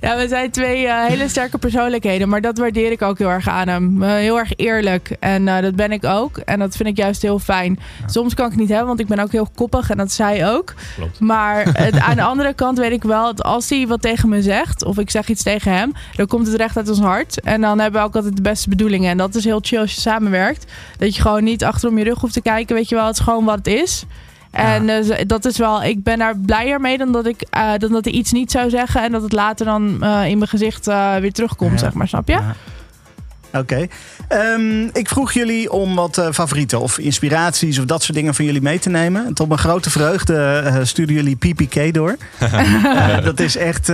Ja, 0.00 0.16
we 0.16 0.28
zijn 0.28 0.50
twee 0.50 0.86
eh, 0.86 1.06
hele 1.06 1.28
sterke 1.28 1.58
persoonlijkheden. 1.58 2.28
Maar 2.28 2.40
dat 2.40 2.58
waardeer 2.58 2.90
ik 2.90 3.02
ook 3.02 3.18
heel 3.18 3.28
erg 3.28 3.48
aan 3.48 3.68
hem. 3.68 4.02
Eh, 4.02 4.10
heel 4.10 4.38
erg 4.38 4.52
eerlijk. 4.56 5.16
En 5.20 5.44
dat 5.44 5.74
ben 5.74 5.92
ik 5.92 6.04
ook. 6.04 6.36
En 6.36 6.58
dat 6.58 6.76
vind 6.76 6.88
ik 6.88 6.96
juist 6.96 7.22
heel 7.22 7.38
fijn. 7.38 7.78
Soms 8.06 8.34
kan 8.34 8.44
ik 8.44 8.50
het 8.50 8.60
niet 8.60 8.68
hebben, 8.68 8.86
want 8.86 9.00
ik 9.00 9.06
ben 9.06 9.18
ook 9.18 9.32
heel 9.32 9.48
koppig. 9.54 9.90
En 9.90 9.96
dat 9.96 10.16
hij 10.16 10.50
ook. 10.50 10.74
Klopt. 10.96 11.20
Maar 11.20 11.64
het, 11.84 11.98
aan 11.98 12.16
de 12.16 12.22
andere 12.22 12.54
kant 12.54 12.78
weet 12.78 12.92
ik 12.92 13.02
wel 13.02 13.24
dat 13.24 13.42
als 13.42 13.70
hij 13.70 13.86
wat 13.86 14.02
tegen 14.02 14.28
me 14.28 14.42
zegt, 14.42 14.84
of 14.84 14.98
ik 14.98 15.10
zeg 15.10 15.28
iets 15.28 15.42
tegen 15.42 15.72
hem, 15.72 15.92
dan 16.16 16.26
komt 16.26 16.46
het 16.46 16.56
recht 16.56 16.76
uit 16.76 16.88
ons 16.88 17.00
hart. 17.00 17.40
En 17.40 17.60
dan 17.60 17.78
hebben 17.78 18.00
we 18.00 18.06
ook 18.06 18.16
altijd 18.16 18.36
de 18.36 18.42
beste 18.42 18.68
bedoelingen. 18.68 19.10
En 19.10 19.16
dat 19.16 19.34
is 19.34 19.44
heel 19.44 19.60
chill 19.62 19.80
als 19.80 19.94
je 19.94 20.00
samenwerkt. 20.00 20.72
Dat 20.98 21.14
je 21.16 21.22
gewoon 21.22 21.44
niet 21.44 21.64
achterom 21.64 21.98
je 21.98 22.04
rug 22.04 22.20
hoeft 22.20 22.32
te 22.32 22.42
kijken. 22.42 22.74
Weet 22.74 22.88
je 22.88 22.94
wel, 22.94 23.06
het 23.06 23.18
is 23.18 23.24
gewoon 23.24 23.44
wat 23.44 23.56
het 23.56 23.66
is. 23.66 24.04
En 24.54 24.88
eh, 24.88 25.18
dat 25.26 25.44
is 25.44 25.58
wel, 25.58 25.82
ik 25.82 26.02
ben 26.02 26.18
daar 26.18 26.38
blijer 26.38 26.80
mee 26.80 26.98
dan 26.98 27.12
dat, 27.12 27.26
ik, 27.26 27.40
eh, 27.50 27.72
dan 27.78 27.92
dat 27.92 28.04
hij 28.04 28.14
iets 28.14 28.32
niet 28.32 28.50
zou 28.50 28.70
zeggen. 28.70 29.02
En 29.02 29.12
dat 29.12 29.22
het 29.22 29.32
later 29.32 29.66
dan 29.66 30.02
eh, 30.02 30.26
in 30.28 30.38
mijn 30.38 30.50
gezicht 30.50 30.86
weer 31.20 31.32
terugkomt, 31.32 31.72
Ja. 31.72 31.78
zeg 31.78 31.92
maar. 31.92 32.08
Snap 32.08 32.28
je? 32.28 32.38
Oké. 33.58 33.86
Ehm, 34.28 34.82
ik 34.92 35.08
vroeg 35.08 35.32
jullie 35.32 35.72
om 35.72 35.94
wat 35.94 36.18
eh, 36.18 36.26
favorieten 36.32 36.80
of 36.80 36.98
inspiraties 36.98 37.78
of 37.78 37.84
dat 37.84 38.02
soort 38.02 38.16
dingen 38.16 38.34
van 38.34 38.44
jullie 38.44 38.62
mee 38.62 38.78
te 38.78 38.90
nemen. 38.90 39.26
En 39.26 39.34
tot 39.34 39.48
mijn 39.48 39.60
grote 39.60 39.90
vreugde 39.90 40.62
eh 40.64 40.76
sturen 40.82 41.14
jullie 41.14 41.36
PPK 41.36 41.94
door. 41.94 42.16
Eh, 42.94 43.24
dat 43.24 43.40
is 43.40 43.56
echt 43.56 43.86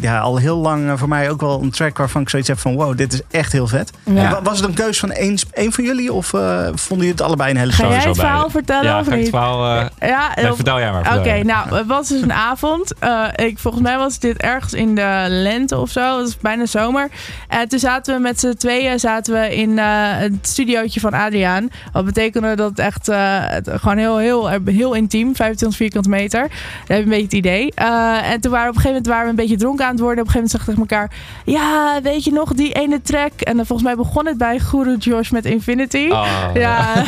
ja, 0.00 0.18
al 0.18 0.36
heel 0.36 0.56
lang 0.56 0.98
voor 0.98 1.08
mij 1.08 1.30
ook 1.30 1.40
wel 1.40 1.62
een 1.62 1.70
track 1.70 1.98
waarvan 1.98 2.22
ik 2.22 2.28
zoiets 2.28 2.48
heb 2.48 2.58
van 2.58 2.74
wow, 2.74 2.96
dit 2.96 3.12
is 3.12 3.20
echt 3.30 3.52
heel 3.52 3.66
vet. 3.66 3.90
Ja. 4.04 4.42
Was 4.42 4.58
het 4.58 4.68
een 4.68 4.74
keus 4.74 4.98
van 4.98 5.10
één, 5.12 5.38
één 5.52 5.72
van 5.72 5.84
jullie 5.84 6.12
of 6.12 6.32
eh, 6.34 6.40
vonden 6.74 7.06
jullie 7.06 7.10
het 7.10 7.20
allebei 7.22 7.50
een 7.50 7.56
hele 7.56 7.72
Ga 7.72 7.88
jij 7.88 7.96
het 8.02 8.16
verhaal 8.16 8.50
vertellen 8.50 8.84
Ja, 8.84 8.98
of 8.98 9.04
ga 9.06 9.10
ik 9.10 9.10
het 9.10 9.20
niet? 9.20 9.28
verhaal... 9.28 9.90
Ja, 10.00 10.32
nee, 10.34 10.48
of- 10.50 10.54
vertel 10.56 10.78
jij 10.78 10.92
maar. 10.92 11.18
Oké, 11.18 11.42
nou, 11.42 11.74
het 11.76 11.86
was 11.86 12.08
dus 12.08 12.20
een 12.22 12.32
avond. 12.32 12.94
Eh, 12.98 13.24
ik, 13.36 13.58
volgens 13.58 13.82
mij 13.82 13.96
was 13.98 14.18
dit 14.18 14.36
ergens 14.36 14.72
in 14.72 14.94
de 14.94 15.26
lente 15.28 15.78
of 15.78 15.90
zo. 15.90 16.16
Het 16.16 16.24
was 16.24 16.36
bijna 16.38 16.66
zomer. 16.66 17.08
En 17.48 17.68
toen 17.68 17.78
zaten 17.78 18.14
we 18.14 18.20
met 18.20 18.40
z'n 18.40 18.54
tweeën 18.58 19.00
zaten 19.00 19.34
we 19.34 19.56
in 19.56 19.78
eh, 19.78 19.86
het 20.16 20.32
studiootje 20.42 21.00
van 21.00 21.12
Adriaan. 21.12 21.68
Wat 21.92 22.04
betekende 22.04 22.56
dat 22.56 22.70
het 22.70 22.78
echt 22.78 23.08
eh, 23.08 23.44
gewoon 23.64 23.96
heel, 23.96 24.18
heel, 24.18 24.48
heel 24.64 24.94
intiem, 24.94 25.36
25 25.36 25.78
vierkante 25.78 26.08
meter. 26.08 26.40
Dat 26.40 26.50
heb 26.86 26.96
je 26.96 27.02
een 27.02 27.08
beetje 27.08 27.22
het 27.22 27.32
idee. 27.32 27.72
Eh, 27.74 28.30
en 28.30 28.40
toen 28.40 28.50
waren 28.50 28.66
we 28.66 28.70
op 28.70 28.76
een 28.76 28.82
gegeven 28.82 28.88
moment 28.88 29.06
waren 29.06 29.24
we 29.24 29.30
een 29.30 29.36
beetje 29.36 29.56
dronken 29.56 29.84
aan 29.84 29.90
het 29.90 30.00
worden. 30.00 30.24
Op 30.24 30.26
een 30.26 30.32
gegeven 30.32 30.58
moment 30.58 30.76
zeggen 30.76 30.88
we 30.90 30.96
tegen 30.96 31.10
elkaar: 31.44 31.62
Ja, 31.64 32.02
weet 32.02 32.24
je 32.24 32.32
nog 32.32 32.52
die 32.52 32.72
ene 32.72 33.02
track? 33.02 33.40
En 33.40 33.56
dan 33.56 33.66
volgens 33.66 33.88
mij 33.88 33.96
begon 33.96 34.26
het 34.26 34.38
bij 34.38 34.58
Guru 34.58 34.96
Josh 34.96 35.30
met 35.30 35.44
Infinity. 35.44 36.08
Ah, 36.10 36.50
Ja, 36.54 36.94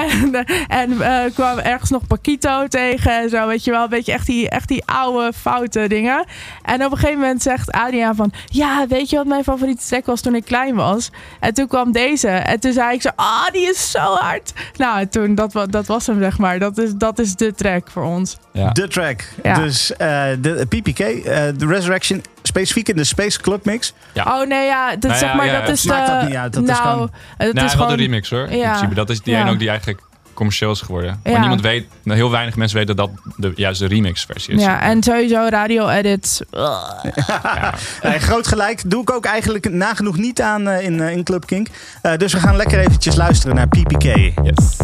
en, 0.00 0.34
en 0.68 1.32
kwam 1.34 1.58
ergens 1.58 1.90
nog 1.90 2.06
Paquito 2.06 2.66
tegen 2.68 3.22
en 3.22 3.28
zo, 3.28 3.46
weet 3.46 3.64
je 3.64 3.70
wel. 3.70 3.82
Een 3.82 3.88
beetje 3.88 4.12
echt 4.12 4.26
die, 4.26 4.48
echt 4.48 4.68
die 4.68 4.82
oude, 4.86 5.32
foute 5.32 5.88
dingen. 5.88 6.24
En 6.62 6.84
op 6.84 6.90
een 6.90 6.98
gegeven 6.98 7.20
moment 7.20 7.42
zegt 7.42 7.72
Adriaan 7.72 8.14
van... 8.14 8.32
Ja, 8.46 8.86
weet 8.88 9.10
je 9.10 9.16
wat 9.16 9.26
mijn 9.26 9.44
favoriete 9.44 9.86
track 9.86 10.06
was 10.06 10.20
toen 10.20 10.34
ik 10.34 10.44
klein 10.44 10.74
was? 10.74 10.83
En 11.40 11.54
toen 11.54 11.66
kwam 11.68 11.92
deze. 11.92 12.28
En 12.28 12.60
toen 12.60 12.72
zei 12.72 12.94
ik 12.94 13.02
zo... 13.02 13.08
Ah, 13.16 13.50
die 13.52 13.68
is 13.68 13.90
zo 13.90 14.14
hard. 14.14 14.52
Nou, 14.76 15.00
en 15.00 15.08
toen, 15.08 15.34
dat, 15.34 15.66
dat 15.70 15.86
was 15.86 16.06
hem, 16.06 16.18
zeg 16.20 16.38
maar. 16.38 16.58
Dat 16.58 16.78
is, 16.78 16.94
dat 16.94 17.18
is 17.18 17.34
de 17.36 17.54
track 17.54 17.90
voor 17.90 18.02
ons. 18.04 18.36
ja. 18.52 18.70
De 18.70 18.88
track. 18.88 19.24
Ja. 19.42 19.54
Dus 19.58 19.92
eh, 19.96 20.24
de 20.40 20.66
PPK, 20.68 20.98
eh, 20.98 21.42
de 21.56 21.66
Resurrection, 21.66 22.22
specifiek 22.42 22.88
in 22.88 22.96
de 22.96 23.04
Space 23.04 23.40
Club 23.40 23.64
Mix. 23.64 23.92
Ja. 24.12 24.40
Oh 24.40 24.46
nee, 24.48 24.66
ja, 24.66 24.90
dat, 24.90 25.02
Nou 25.02 25.14
zeg 25.16 25.34
maar, 25.34 25.46
ja, 25.46 25.60
dat 25.60 25.68
is 25.68 25.82
de... 25.82 25.88
maakt 25.88 26.06
dat 26.06 26.26
niet 26.28 26.36
uit, 26.36 26.52
dat 26.52 26.62
is 26.62 26.68
nou, 26.68 26.82
gewoon- 26.82 27.10
het 27.36 27.52
Nee, 27.54 27.64
is 27.64 27.72
gewoon... 27.72 27.88
de 27.88 27.94
remix 27.96 28.30
hoor. 28.30 28.46
In 28.48 28.60
principe. 28.62 28.94
Dat 28.94 29.10
is 29.10 29.20
die 29.20 29.34
Ja. 29.34 29.40
ene 29.40 29.50
ook 29.50 29.58
die 29.58 29.68
eigenlijk 29.68 30.00
commercieel 30.34 30.70
is 30.70 30.80
geworden. 30.80 31.20
Ja. 31.24 31.30
Maar 31.30 31.40
niemand 31.40 31.60
weet, 31.60 31.86
heel 32.04 32.30
weinig 32.30 32.56
mensen 32.56 32.78
weten 32.78 32.96
dat 32.96 33.04
dat 33.04 33.34
de, 33.36 33.52
juist 33.54 33.80
de 33.80 33.86
remix 33.86 34.24
versie 34.24 34.54
is. 34.54 34.62
Ja, 34.62 34.80
en 34.80 35.02
sowieso 35.02 35.46
radio-edits. 35.48 36.42
Ja. 36.50 37.02
Eh, 38.00 38.12
groot 38.12 38.46
gelijk 38.46 38.90
doe 38.90 39.02
ik 39.02 39.10
ook 39.10 39.24
eigenlijk 39.24 39.70
nagenoeg 39.70 40.16
niet 40.16 40.42
aan 40.42 40.68
eh, 40.68 40.84
in, 40.84 41.00
eh, 41.00 41.10
in 41.10 41.24
Club 41.24 41.46
Kink. 41.46 41.68
Eh, 42.02 42.16
dus 42.16 42.32
we 42.32 42.38
gaan 42.38 42.56
lekker 42.56 42.78
eventjes 42.78 43.16
luisteren 43.16 43.56
naar 43.56 43.68
PPK. 43.68 44.02
Yes. 44.42 44.76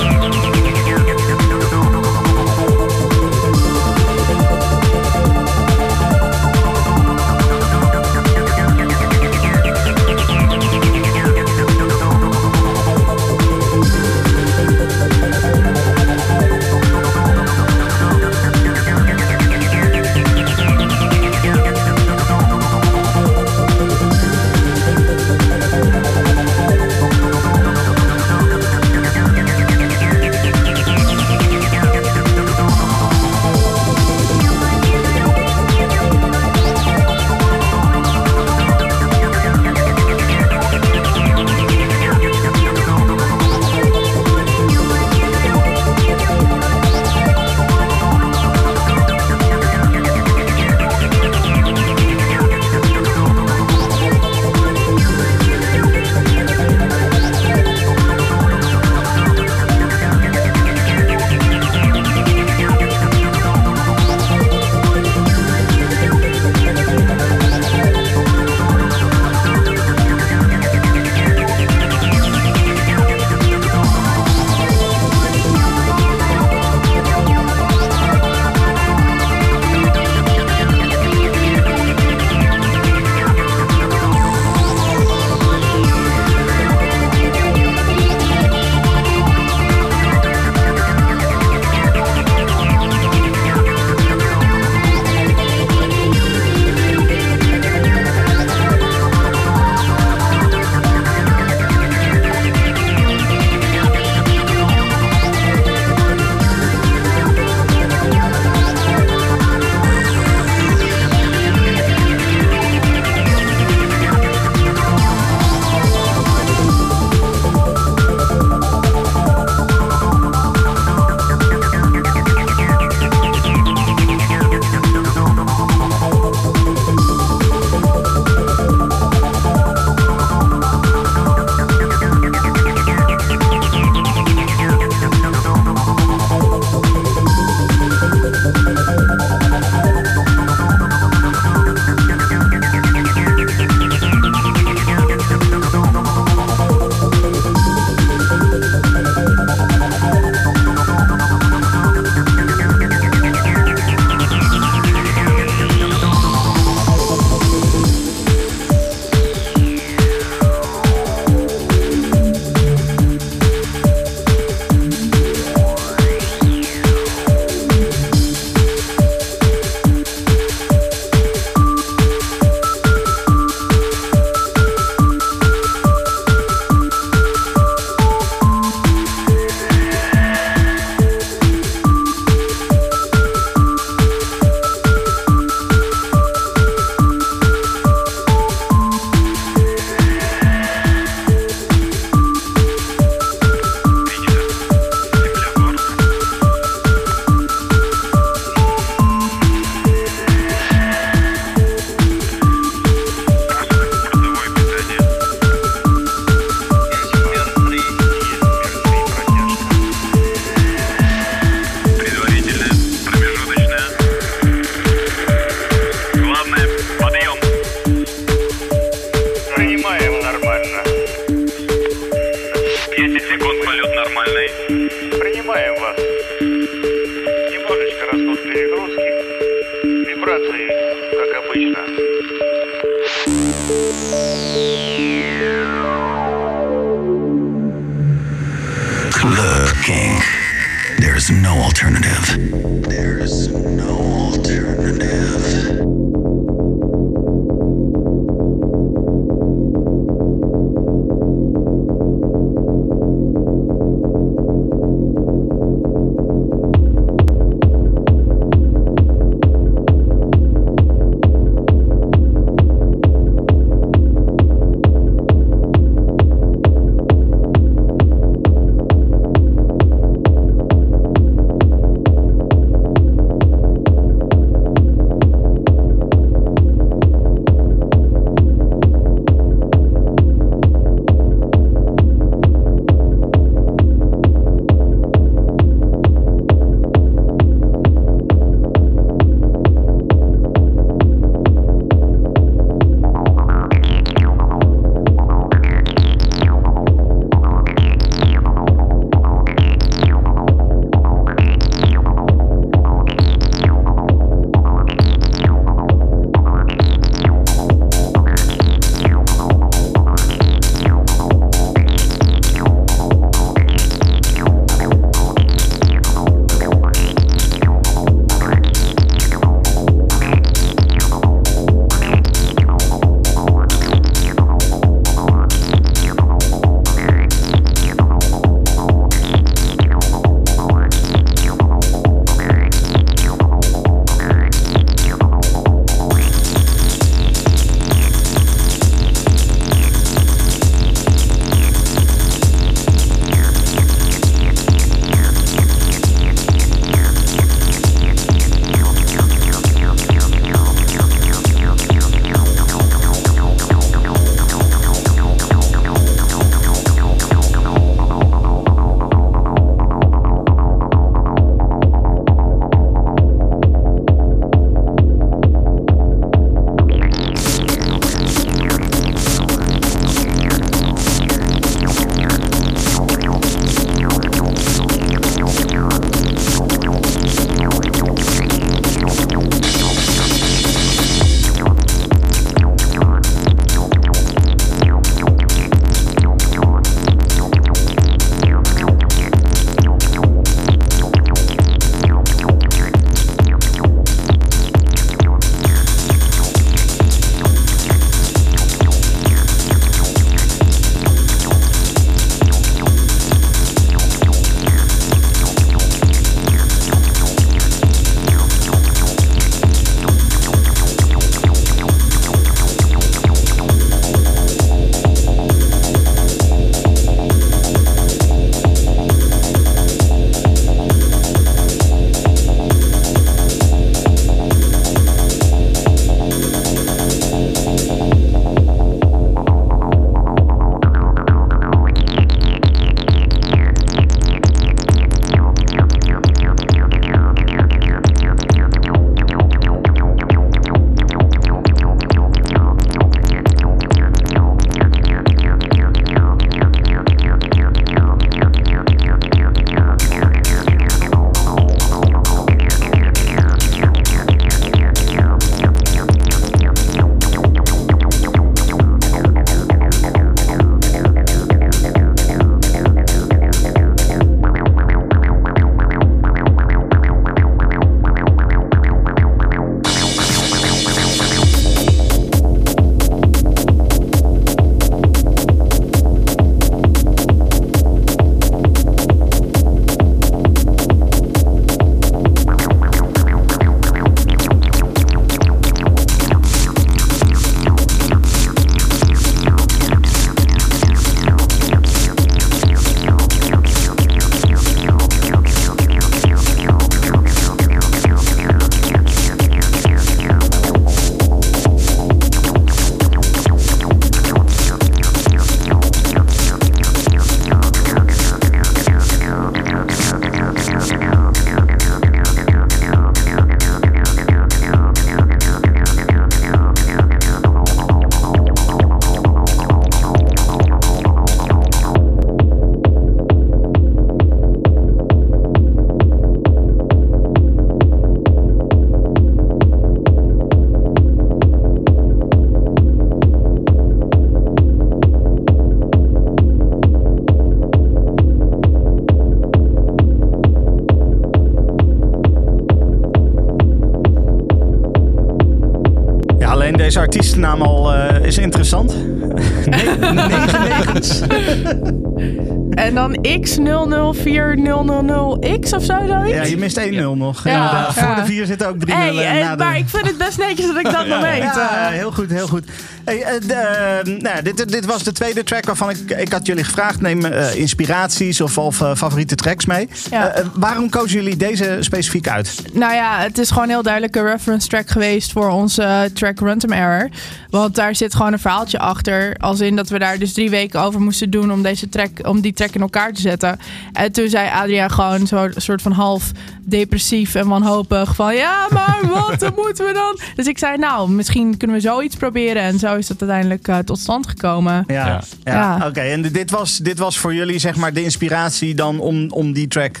Dan 553.12 553.40
X004000X 553.42 555.72
of 555.74 555.84
zo, 555.84 555.96
zoiets? 556.06 556.34
Ja, 556.34 556.42
je 556.42 556.56
mist 556.56 556.80
1-0 556.80 557.16
nog. 557.16 557.44
Ja, 557.44 557.52
inderdaad. 557.54 557.94
ja. 557.94 558.06
Voor 558.06 558.14
de 558.14 558.24
4 558.24 558.46
zit 558.46 558.64
ook 558.64 558.76
3-0. 558.76 558.78
Hey, 558.92 559.26
en 559.26 559.44
na 559.44 559.56
de- 559.56 559.64
maar 559.64 559.76
ik 559.76 559.88
vind 559.88 560.06
het 560.06 560.18
best 560.18 560.38
netjes 560.38 560.66
dat 560.66 560.76
ik 560.78 560.84
dat 560.84 561.06
nog 561.16 561.20
weet. 561.20 561.42
Ja, 561.42 561.86
eh. 561.86 561.92
heel 561.92 562.12
goed, 562.12 562.30
heel 562.30 562.46
goed. 562.48 562.64
Hey, 563.08 563.22
eh, 563.22 563.98
eh, 563.98 564.06
nou, 564.06 564.42
dit, 564.42 564.68
dit 564.68 564.84
was 564.84 565.02
de 565.02 565.12
tweede 565.12 565.44
track 565.44 565.64
waarvan 565.64 565.90
ik, 565.90 566.10
ik 566.10 566.32
had 566.32 566.46
jullie 566.46 566.64
gevraagd. 566.64 567.00
Neem 567.00 567.24
eh, 567.24 567.54
inspiraties 567.54 568.40
of, 568.40 568.58
of 568.58 568.76
favoriete 568.76 569.34
tracks 569.34 569.66
mee. 569.66 569.88
Ja. 570.10 570.42
Waarom 570.54 570.90
kozen 570.90 571.16
jullie 571.16 571.36
deze 571.36 571.76
specifiek 571.80 572.28
uit? 572.28 572.54
Nou 572.72 572.94
ja, 572.94 573.20
het 573.20 573.38
is 573.38 573.50
gewoon 573.50 573.68
heel 573.68 573.82
duidelijk 573.82 574.16
een 574.16 574.24
reference 574.24 574.68
track 574.68 574.88
geweest 574.88 575.32
voor 575.32 575.48
onze 575.48 576.10
track 576.14 576.40
Runtime 576.40 576.74
Error. 576.74 577.08
Want 577.50 577.74
daar 577.74 577.94
zit 577.94 578.14
gewoon 578.14 578.32
een 578.32 578.38
verhaaltje 578.38 578.78
achter. 578.78 579.36
Als 579.36 579.60
in 579.60 579.76
dat 579.76 579.88
we 579.88 579.98
daar 579.98 580.18
dus 580.18 580.32
drie 580.32 580.50
weken 580.50 580.80
over 580.80 581.00
moesten 581.00 581.30
doen 581.30 581.52
om, 581.52 581.62
deze 581.62 581.88
track, 581.88 582.10
om 582.22 582.40
die 582.40 582.52
track 582.52 582.70
in 582.70 582.80
elkaar 582.80 583.12
te 583.12 583.20
zetten. 583.20 583.58
En 583.92 584.12
toen 584.12 584.28
zei 584.28 584.50
Adriaan 584.50 584.90
gewoon 584.90 585.26
zo 585.26 585.44
een 585.44 585.52
soort 585.56 585.82
van 585.82 585.92
half 585.92 586.32
depressief 586.68 587.34
en 587.34 587.48
wanhopig 587.48 588.14
van... 588.14 588.34
Ja, 588.34 588.66
maar 588.70 589.00
wat 589.08 589.50
moeten 589.64 589.86
we 589.86 589.92
dan? 589.92 590.18
Dus 590.34 590.46
ik 590.46 590.58
zei, 590.58 590.78
nou, 590.78 591.10
misschien 591.10 591.56
kunnen 591.56 591.76
we 591.76 591.82
zoiets 591.82 592.16
proberen. 592.16 592.62
En 592.62 592.78
zo 592.78 592.97
is 592.98 593.06
dat 593.06 593.20
uiteindelijk 593.20 593.68
eh, 593.68 593.78
tot 593.78 593.98
stand 593.98 594.26
gekomen. 594.28 594.84
Ja, 594.86 595.06
Ja. 595.06 595.20
ja. 595.44 595.52
Ja. 595.78 595.86
oké. 595.86 596.00
En 596.00 596.22
dit 596.22 596.50
was, 596.50 596.76
dit 596.76 596.98
was 596.98 597.18
voor 597.18 597.34
jullie 597.34 597.58
zeg 597.58 597.76
maar 597.76 597.92
de 597.92 598.02
inspiratie 598.02 598.74
dan 598.74 599.00
om, 599.00 599.30
om 599.30 599.52
die 599.52 599.68
track 599.68 600.00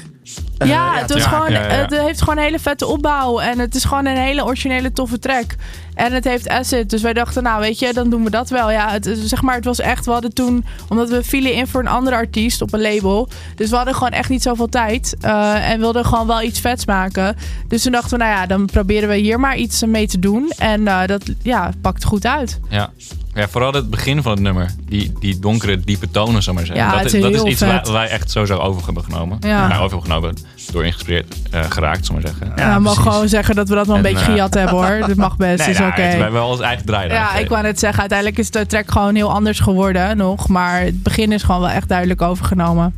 eh, 0.58 0.68
ja, 0.68 0.94
het, 0.98 1.14
ja, 1.14 1.20
gewoon, 1.28 1.50
ja, 1.50 1.62
ja. 1.62 1.68
het 1.74 1.90
heeft 1.90 2.20
gewoon 2.20 2.36
een 2.36 2.42
hele 2.44 2.58
vette 2.58 2.86
opbouw. 2.86 3.38
En 3.40 3.58
het 3.58 3.74
is 3.74 3.84
gewoon 3.84 4.06
een 4.06 4.16
hele 4.16 4.44
originele 4.44 4.92
toffe 4.92 5.18
track. 5.18 5.54
En 5.94 6.12
het 6.12 6.24
heeft 6.24 6.48
acid. 6.48 6.90
Dus 6.90 7.02
wij 7.02 7.12
dachten, 7.12 7.42
nou 7.42 7.60
weet 7.60 7.78
je, 7.78 7.92
dan 7.92 8.10
doen 8.10 8.24
we 8.24 8.30
dat 8.30 8.48
wel. 8.50 8.70
Ja, 8.70 8.90
het, 8.90 9.06
is- 9.06 9.24
zeg 9.24 9.42
maar, 9.42 9.54
het 9.54 9.64
was 9.64 9.78
echt, 9.80 10.04
we 10.04 10.10
hadden 10.10 10.34
toen... 10.34 10.64
Omdat 10.88 11.08
we 11.08 11.22
vielen 11.24 11.52
in 11.52 11.66
voor 11.66 11.80
een 11.80 11.86
andere 11.88 12.16
artiest 12.16 12.62
op 12.62 12.72
een 12.72 12.80
label. 12.80 13.28
Dus 13.54 13.70
we 13.70 13.76
hadden 13.76 13.94
gewoon 13.94 14.10
echt 14.10 14.28
niet 14.28 14.42
zoveel 14.42 14.68
tijd. 14.68 15.16
eh, 15.20 15.70
en 15.70 15.80
wilden 15.80 16.04
gewoon 16.04 16.26
wel 16.26 16.42
iets 16.42 16.60
vets 16.60 16.86
maken. 16.86 17.36
Dus 17.68 17.82
toen 17.82 17.92
dachten 17.92 18.18
we, 18.18 18.24
nou 18.24 18.36
ja, 18.36 18.46
dan 18.46 18.66
proberen 18.66 19.08
we 19.08 19.16
hier 19.16 19.40
maar 19.40 19.56
iets 19.56 19.84
mee 19.84 20.06
te 20.06 20.18
doen. 20.18 20.50
En 20.58 20.88
eh, 20.88 21.06
dat 21.06 21.22
ja, 21.42 21.70
pakt 21.80 22.04
goed 22.04 22.26
uit. 22.26 22.60
Ja. 22.68 22.90
Ja, 23.38 23.48
vooral 23.48 23.72
het 23.72 23.90
begin 23.90 24.22
van 24.22 24.32
het 24.32 24.40
nummer. 24.40 24.70
Die, 24.88 25.12
die 25.20 25.38
donkere, 25.38 25.80
diepe 25.80 26.10
tonen, 26.10 26.42
zou 26.42 26.56
ik 26.58 26.66
maar 26.66 26.76
zeggen. 26.76 26.86
Ja, 26.86 27.02
dat, 27.02 27.12
het 27.12 27.14
is, 27.14 27.22
dat 27.22 27.34
is 27.46 27.52
iets 27.52 27.60
waar 27.60 27.92
wij 27.92 28.08
echt 28.08 28.30
sowieso 28.30 28.56
over 28.58 28.84
hebben 28.84 29.04
genomen. 29.04 29.36
Ja. 29.40 29.68
Nou, 29.68 29.82
over 29.82 29.96
hebben 29.98 30.02
genomen, 30.02 30.34
door 30.72 30.84
ingespireerd 30.84 31.34
eh, 31.50 31.60
geraakt, 31.68 32.06
zou 32.06 32.18
ik 32.18 32.24
maar 32.24 32.34
zeggen. 32.34 32.56
Ja, 32.64 32.70
Ja, 32.70 32.78
mag 32.78 33.02
gewoon 33.02 33.28
zeggen 33.28 33.54
dat 33.54 33.68
we 33.68 33.74
dat 33.74 33.86
wel 33.86 33.96
een 33.96 34.04
En, 34.04 34.12
beetje 34.12 34.26
eh, 34.26 34.32
gejat 34.32 34.54
hebben 34.54 34.74
hoor. 34.76 35.06
Dat 35.08 35.16
mag 35.16 35.36
best, 35.36 35.58
Nee, 35.64 35.68
is 35.68 35.78
nou, 35.78 35.90
oké. 35.90 36.00
het- 36.00 36.12
wij 36.12 36.22
hebben 36.22 36.40
wel 36.40 36.48
ons 36.50 36.60
eigen 36.60 36.86
draai 36.86 37.08
Ja, 37.12 37.36
ik 37.36 37.48
wou 37.48 37.62
net 37.62 37.78
zeggen, 37.78 38.00
uiteindelijk 38.00 38.38
is 38.38 38.50
de 38.50 38.66
track 38.66 38.90
gewoon 38.90 39.14
heel 39.14 39.32
anders 39.32 39.60
geworden 39.60 40.16
nog. 40.16 40.48
Maar 40.48 40.80
het 40.80 41.02
begin 41.02 41.32
is 41.32 41.42
gewoon 41.42 41.60
wel 41.60 41.70
echt 41.70 41.88
duidelijk 41.88 42.22
overgenomen. 42.22 42.94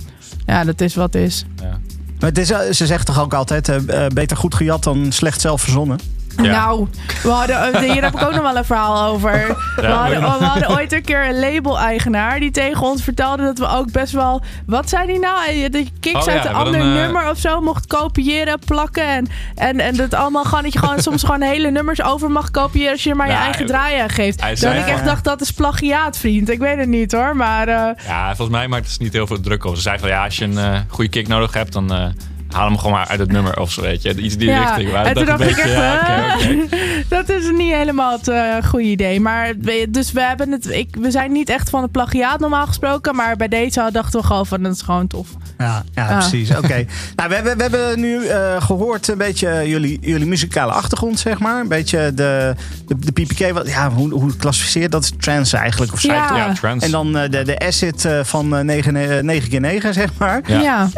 Ja, 0.47 0.65
dat 0.65 0.81
is 0.81 0.95
wat 0.95 1.13
het 1.13 1.23
is. 1.23 1.45
Ja. 1.63 1.79
Maar 2.21 2.29
het 2.29 2.39
is, 2.39 2.77
ze 2.77 2.87
zegt 2.87 3.07
toch 3.07 3.21
ook 3.21 3.35
altijd, 3.35 3.69
eh, 3.69 4.07
beter 4.15 4.37
goed 4.37 4.55
gejat 4.55 4.85
dan 4.85 5.13
slecht 5.13 5.41
zelf 5.41 5.61
verzonnen? 5.61 5.99
Ja. 6.43 6.65
Nou, 6.65 6.89
we 7.23 7.29
hadden, 7.29 7.73
eh, 7.73 7.81
hier 7.93 8.03
heb 8.03 8.15
ik 8.15 8.23
ook 8.23 8.33
nog 8.33 8.43
wel 8.43 8.57
een 8.57 8.65
verhaal 8.65 9.09
over. 9.13 9.57
We 9.77 9.87
hadden, 9.87 10.69
we 10.69 10.75
ooit 10.75 10.93
een 10.93 11.03
keer 11.03 11.29
een 11.29 11.39
label-eigenaar 11.41 12.41
die 12.41 12.51
tegen 12.51 12.83
ons 12.83 13.03
vertelde 13.03 13.43
dat 13.43 13.59
we 13.59 13.69
ook 13.69 13.93
best 13.93 14.13
wel. 14.13 14.43
Wat 14.67 14.89
zei 14.89 15.07
die 15.07 15.19
nou? 15.19 15.49
Eh, 15.49 15.71
Dat 15.71 15.87
je 15.87 15.93
kicks 16.01 16.27
Oh 16.27 16.33
uit 16.33 16.45
een 16.45 16.55
ander 16.55 16.81
eh, 16.81 16.87
nummer 16.87 17.31
of 17.31 17.39
zo 17.39 17.61
mocht 17.61 17.87
kopiëren, 17.87 18.59
plakken. 18.67 19.07
En, 19.07 19.29
en, 19.55 19.81
en 19.81 19.97
dat 19.97 20.15
allemaal 20.15 20.45
gewoon 20.45 20.63
dat 20.63 20.73
je 20.73 20.79
gewoon 20.79 21.03
soms 21.03 21.23
gewoon 21.23 21.43
hele 21.43 21.71
nummers 21.71 22.03
over 22.03 22.31
mag 22.31 22.51
kopiëren 22.51 22.93
als 22.93 23.03
je 23.03 23.11
er 23.11 23.17
maar 23.17 23.27
je 23.27 23.33
Nou, 23.33 23.45
eigen 23.45 23.67
draai 23.67 24.01
aan 24.01 24.11
geeft. 24.11 24.39
Dat 24.39 24.75
ik 24.75 24.87
echt 24.87 25.05
dacht 25.05 25.25
dat 25.25 25.41
is 25.41 25.51
plagiaat, 25.51 26.19
vriend. 26.19 26.51
Ik 26.51 26.59
weet 26.59 26.79
het 26.79 26.89
niet 26.89 27.13
hoor, 27.13 27.37
maar. 27.37 27.69
Ja, 28.07 28.27
volgens 28.27 28.57
mij 28.57 28.69
maakt 28.69 28.91
het 28.91 29.01
niet 29.01 29.13
heel 29.13 29.27
veel 29.27 29.41
druk 29.41 29.65
op. 29.65 29.75
Ze 29.77 29.83
zei 29.83 29.99
van 29.99 30.09
ja, 30.09 30.25
als 30.25 30.37
je 30.37 30.45
een 30.45 30.85
goede 30.89 31.11
kick 31.11 31.29
nodig 31.29 31.53
hebt, 31.55 31.73
dan 31.73 32.15
haal 32.53 32.67
hem 32.67 32.77
gewoon 32.79 32.93
maar 32.93 33.07
uit 33.07 33.19
het 33.19 33.33
nummer 33.33 33.61
of 33.61 33.73
zo, 33.73 33.81
weet 33.83 34.03
je. 34.03 34.15
Iets 34.15 34.37
die 34.37 34.49
Ja, 34.49 34.59
richting. 34.65 34.93
Maar 34.93 35.05
en 35.07 35.15
toen 35.15 35.25
dat 35.25 35.39
dacht 35.39 35.51
ik 35.51 35.57
echt, 35.57 35.73
ja, 35.73 36.35
oké. 36.37 36.67
dat 37.17 37.29
is 37.29 37.51
niet 37.51 37.73
helemaal 37.73 38.13
het 38.13 38.29
eh, 38.29 38.55
goede 38.65 38.85
idee. 38.85 39.21
Maar 39.21 39.53
dus 39.89 40.13
we 40.13 40.21
hebben 40.23 40.51
het. 40.53 40.71
Ik, 40.71 40.97
we 41.01 41.11
zijn 41.11 41.33
niet 41.33 41.49
echt 41.49 41.71
van 41.71 41.83
het 41.83 41.93
plagiaat 41.93 42.41
normaal 42.41 42.67
gesproken. 42.67 43.15
Maar 43.17 43.37
bij 43.37 43.49
deze 43.49 43.89
dachten 43.93 44.21
we 44.21 44.27
gewoon 44.27 44.47
van 44.47 44.63
dat 44.63 44.75
is 44.75 44.83
gewoon 44.83 45.07
tof. 45.07 45.29
Ja, 45.59 45.85
ja 45.95 46.07
Ah. 46.09 46.19
precies. 46.19 46.57
Oké. 46.57 46.85
nou, 47.17 47.29
we, 47.29 47.35
hebben, 47.35 47.57
we 47.57 47.63
hebben 47.63 48.01
nu 48.01 48.27
eh, 48.27 48.63
gehoord 48.63 49.09
een 49.09 49.19
beetje 49.19 49.49
eh, 49.49 49.67
jullie, 49.67 49.99
jullie 50.01 50.27
muzikale 50.27 50.73
achtergrond, 50.73 51.19
zeg 51.19 51.39
maar. 51.39 51.61
Een 51.61 51.69
beetje 51.69 52.15
de, 52.15 52.55
de, 52.87 52.97
de 52.99 53.13
PPK. 53.13 53.53
Wat, 53.53 53.69
ja, 53.69 53.91
hoe, 53.91 54.13
hoe 54.13 54.37
klassificeert 54.37 54.93
dat? 54.93 55.03
is 55.03 55.13
trance 55.19 55.57
eigenlijk. 55.57 55.93
Of 55.93 56.03
Ja. 56.03 56.37
Ja, 56.37 56.53
trans. 56.53 56.85
En 56.85 56.91
dan 56.91 57.17
eh, 57.19 57.31
de, 57.31 57.43
de 57.43 57.59
acid 57.59 58.05
eh, 58.05 58.21
van 58.23 58.57
eh, 58.57 58.65
9 58.65 58.97
eh, 58.97 59.23
9 59.23 59.49
keer 59.49 59.61
9 59.61 59.95
zeg 59.95 60.11
maar. 60.19 60.41
Ja. 60.47 60.61
Ja. 60.61 60.89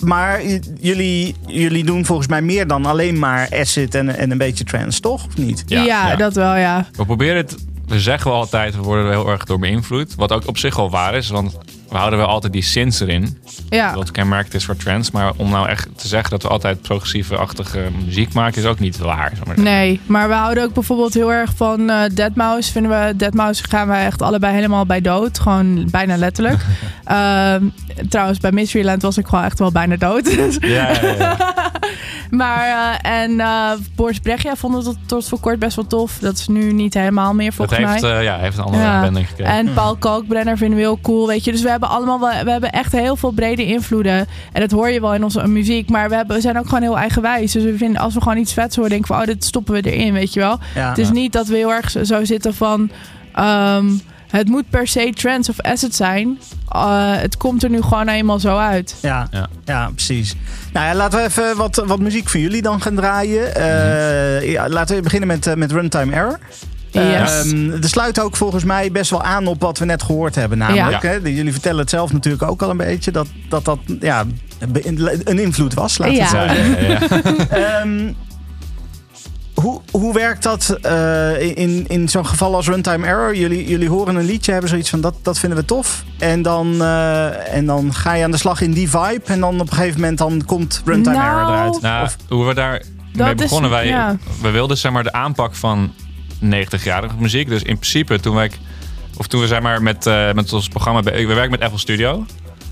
Maar 0.00 0.40
jullie, 0.80 1.34
jullie 1.46 1.84
doen 1.84 2.04
volgens 2.04 2.28
mij 2.28 2.42
meer 2.42 2.66
dan 2.66 2.86
alleen 2.86 3.18
maar 3.18 3.48
acid 3.52 3.94
en, 3.94 4.16
en 4.16 4.30
een 4.30 4.38
beetje 4.38 4.64
trance, 4.64 5.00
toch? 5.00 5.26
Of 5.26 5.36
niet? 5.36 5.64
Ja, 5.66 5.82
Ja, 5.82 6.08
ja. 6.10 6.16
dat 6.16 6.34
wel, 6.34 6.56
ja. 6.56 6.86
We 6.92 7.04
proberen 7.04 7.36
het, 7.36 7.56
we 7.86 8.00
zeggen 8.00 8.30
wel 8.30 8.40
altijd, 8.40 8.76
we 8.76 8.82
worden 8.82 9.04
er 9.04 9.10
heel 9.10 9.28
erg 9.28 9.44
door 9.44 9.58
beïnvloed. 9.58 10.14
Wat 10.14 10.32
ook 10.32 10.46
op 10.46 10.58
zich 10.58 10.76
wel 10.76 10.90
waar 10.90 11.14
is, 11.14 11.28
want 11.28 11.58
we 11.90 11.96
houden 11.96 12.18
wel 12.18 12.28
altijd 12.28 12.52
die 12.52 12.62
synths 12.62 13.00
erin. 13.00 13.38
Ja, 13.68 13.94
Wat 13.94 14.10
kenmerkend 14.10 14.54
is 14.54 14.64
voor 14.64 14.76
trends. 14.76 15.10
Maar 15.10 15.32
om 15.36 15.50
nou 15.50 15.68
echt 15.68 15.88
te 15.96 16.08
zeggen 16.08 16.30
dat 16.30 16.42
we 16.42 16.48
altijd 16.48 16.82
progressieve-achtige 16.82 17.88
muziek 18.04 18.32
maken, 18.32 18.62
is 18.62 18.68
ook 18.68 18.78
niet 18.78 18.98
waar. 18.98 19.32
maar. 19.46 19.60
nee. 19.60 20.00
Maar 20.06 20.28
we 20.28 20.34
houden 20.34 20.64
ook 20.64 20.74
bijvoorbeeld 20.74 21.14
heel 21.14 21.32
erg 21.32 21.50
van 21.56 21.90
eh 21.90 22.02
Deadmau5. 22.10 22.72
Vinden 22.72 22.90
we, 22.90 23.24
Deadmau5 23.24 23.68
gaan 23.68 23.86
wij 23.88 24.04
echt 24.04 24.22
allebei 24.22 24.54
helemaal 24.54 24.86
bij 24.86 25.00
dood. 25.00 25.38
Gewoon 25.38 25.88
bijna 25.90 26.16
letterlijk. 26.16 26.58
Ehm, 27.04 27.64
trouwens, 28.08 28.38
bij 28.38 28.52
Mysteryland 28.52 29.02
was 29.02 29.18
ik 29.18 29.26
gewoon 29.26 29.44
echt 29.44 29.58
wel 29.58 29.72
bijna 29.72 29.96
dood. 29.96 30.30
Ja, 30.60 30.88
ja, 31.02 31.14
ja. 31.18 31.36
maar, 32.30 32.98
eh, 33.02 33.22
en 33.22 33.40
eh 33.40 33.70
Boris 33.94 34.18
Brechtja 34.18 34.56
vonden 34.56 34.80
het 34.84 34.88
tot, 34.88 34.98
tot 35.06 35.28
voor 35.28 35.40
kort 35.40 35.58
best 35.58 35.76
wel 35.76 35.86
tof. 35.86 36.18
Dat 36.18 36.38
is 36.38 36.48
nu 36.48 36.72
niet 36.72 36.94
helemaal 36.94 37.34
meer 37.34 37.46
Dat 37.46 37.54
volgens 37.56 37.78
heeft, 37.90 38.02
mij. 38.02 38.22
ja, 38.24 38.36
heeft 38.38 38.56
een 38.58 38.64
andere 38.64 38.82
Ja. 38.82 39.04
gekregen. 39.12 39.44
En 39.54 39.72
Paul 39.74 39.96
Kalkbrenner 40.06 40.56
vinden 40.56 40.76
we 40.76 40.82
heel 40.84 40.98
cool, 41.02 41.26
weet 41.26 41.44
je. 41.44 41.52
Dus 41.52 41.62
we 41.62 41.70
hebben 41.70 41.79
allemaal 41.88 42.20
wel, 42.20 42.44
we 42.44 42.50
hebben 42.50 42.70
echt 42.72 42.92
heel 42.92 43.16
veel 43.16 43.30
brede 43.30 43.64
invloeden. 43.66 44.26
En 44.52 44.60
dat 44.60 44.70
hoor 44.70 44.90
je 44.90 45.00
wel 45.00 45.14
in 45.14 45.24
onze 45.24 45.46
muziek. 45.46 45.90
Maar 45.90 46.08
we, 46.08 46.14
hebben, 46.14 46.36
we 46.36 46.42
zijn 46.42 46.58
ook 46.58 46.64
gewoon 46.64 46.82
heel 46.82 46.98
eigenwijs. 46.98 47.52
Dus 47.52 47.62
we 47.64 47.76
vinden, 47.76 48.00
als 48.00 48.14
we 48.14 48.20
gewoon 48.20 48.36
iets 48.38 48.52
vets 48.52 48.76
horen, 48.76 48.90
denken 48.90 49.14
we, 49.14 49.20
oh, 49.20 49.26
dit 49.26 49.44
stoppen 49.44 49.74
we 49.74 49.90
erin, 49.90 50.12
weet 50.12 50.32
je 50.34 50.40
wel. 50.40 50.58
Ja. 50.74 50.88
Het 50.88 50.98
is 50.98 51.10
niet 51.10 51.32
dat 51.32 51.46
we 51.46 51.56
heel 51.56 51.72
erg 51.72 51.90
zo- 52.02 52.24
zitten 52.24 52.54
van, 52.54 52.90
ehm, 53.34 53.86
het 54.30 54.48
moet 54.48 54.70
per 54.70 54.86
se 54.86 55.12
trance 55.14 55.50
of 55.50 55.60
acid 55.60 55.94
zijn. 55.94 56.38
Eh, 56.68 57.12
het 57.16 57.36
komt 57.36 57.62
er 57.62 57.70
nu 57.70 57.82
gewoon 57.82 58.08
eenmaal 58.08 58.38
zo 58.40 58.56
uit. 58.56 58.96
Ja, 59.02 59.28
ja. 59.30 59.48
Ja. 59.64 59.90
precies. 59.94 60.34
Nou 60.72 60.86
ja, 60.86 60.94
laten 60.94 61.18
we 61.18 61.24
even 61.24 61.56
wat, 61.56 61.82
wat 61.86 61.98
muziek 62.00 62.28
van 62.28 62.40
jullie 62.40 62.62
dan 62.62 62.80
gaan 62.82 62.94
draaien. 62.94 63.54
Eh, 63.54 64.50
ja, 64.52 64.68
laten 64.68 64.96
we 64.96 65.02
beginnen 65.02 65.28
met, 65.28 65.46
eh, 65.46 65.54
met 65.54 65.72
Runtime 65.72 66.12
Error. 66.14 66.38
Yes. 66.92 67.02
Ehm, 67.44 67.80
de 67.80 67.88
sluit 67.88 68.20
ook 68.20 68.36
volgens 68.36 68.64
mij 68.64 68.92
best 68.92 69.10
wel 69.10 69.22
aan 69.22 69.46
op 69.46 69.60
wat 69.60 69.78
we 69.78 69.84
net 69.84 70.02
gehoord 70.02 70.34
hebben. 70.34 70.58
Namelijk, 70.58 71.02
Ja. 71.02 71.08
hè, 71.08 71.14
jullie 71.22 71.52
vertellen 71.52 71.80
het 71.80 71.90
zelf 71.90 72.12
natuurlijk 72.12 72.42
ook 72.42 72.62
al 72.62 72.70
een 72.70 72.76
beetje. 72.76 73.10
Dat 73.10 73.26
dat, 73.48 73.64
dat 73.64 73.78
ja, 74.00 74.24
een 75.24 75.38
invloed 75.38 75.74
was, 75.74 75.98
laten 75.98 76.14
we 76.14 76.20
het 76.20 76.30
zo 76.30 76.36
Ja, 76.36 76.54
zeggen. 76.54 76.82
ja, 76.84 76.98
ja. 77.48 77.78
Ehm, 77.80 78.12
hoe, 79.54 79.80
hoe 79.90 80.14
werkt 80.14 80.42
dat 80.42 80.76
eh, 80.82 81.40
in, 81.56 81.84
in 81.88 82.08
zo'n 82.08 82.26
geval 82.26 82.54
als 82.54 82.68
Runtime 82.68 83.06
Error? 83.06 83.36
Jullie, 83.36 83.68
jullie 83.68 83.88
horen 83.88 84.14
een 84.16 84.24
liedje, 84.24 84.52
hebben 84.52 84.70
zoiets 84.70 84.90
van 84.90 85.00
dat, 85.00 85.14
dat 85.22 85.38
vinden 85.38 85.58
we 85.58 85.64
tof. 85.64 86.04
En 86.18 86.42
dan, 86.42 86.82
eh, 86.82 87.54
en 87.56 87.66
dan 87.66 87.94
ga 87.94 88.14
je 88.14 88.24
aan 88.24 88.30
de 88.30 88.36
slag 88.36 88.60
in 88.60 88.72
die 88.72 88.90
vibe. 88.90 89.20
En 89.24 89.40
dan 89.40 89.60
op 89.60 89.70
een 89.70 89.76
gegeven 89.76 90.00
moment 90.00 90.18
dan 90.18 90.42
komt 90.46 90.82
Runtime 90.84 91.16
Nou, 91.16 91.28
Error 91.28 91.52
eruit. 91.54 91.80
Nou, 91.80 92.04
Of- 92.04 92.16
hoe 92.28 92.46
we 92.46 92.54
daar 92.54 92.82
mee 93.12 93.28
is- 93.34 93.34
begonnen, 93.34 93.70
wij, 93.70 93.86
ja. 93.86 94.16
we 94.42 94.50
wilden 94.50 94.76
zeg 94.78 94.92
maar 94.92 95.02
de 95.02 95.12
aanpak 95.12 95.54
van 95.54 95.92
90-jarige 96.44 97.14
muziek. 97.18 97.48
Dus 97.48 97.62
in 97.62 97.78
principe 97.78 98.20
toen 98.20 98.34
wij, 98.34 98.50
of 99.16 99.26
toen 99.26 99.40
we 99.40 99.46
zeg 99.46 99.60
maar 99.60 99.82
met, 99.82 100.06
eh, 100.06 100.32
met 100.32 100.52
ons 100.52 100.68
programma, 100.68 101.02
we 101.02 101.26
werken 101.26 101.58
met 101.58 101.70
FL 101.70 101.76
Studio. 101.76 102.26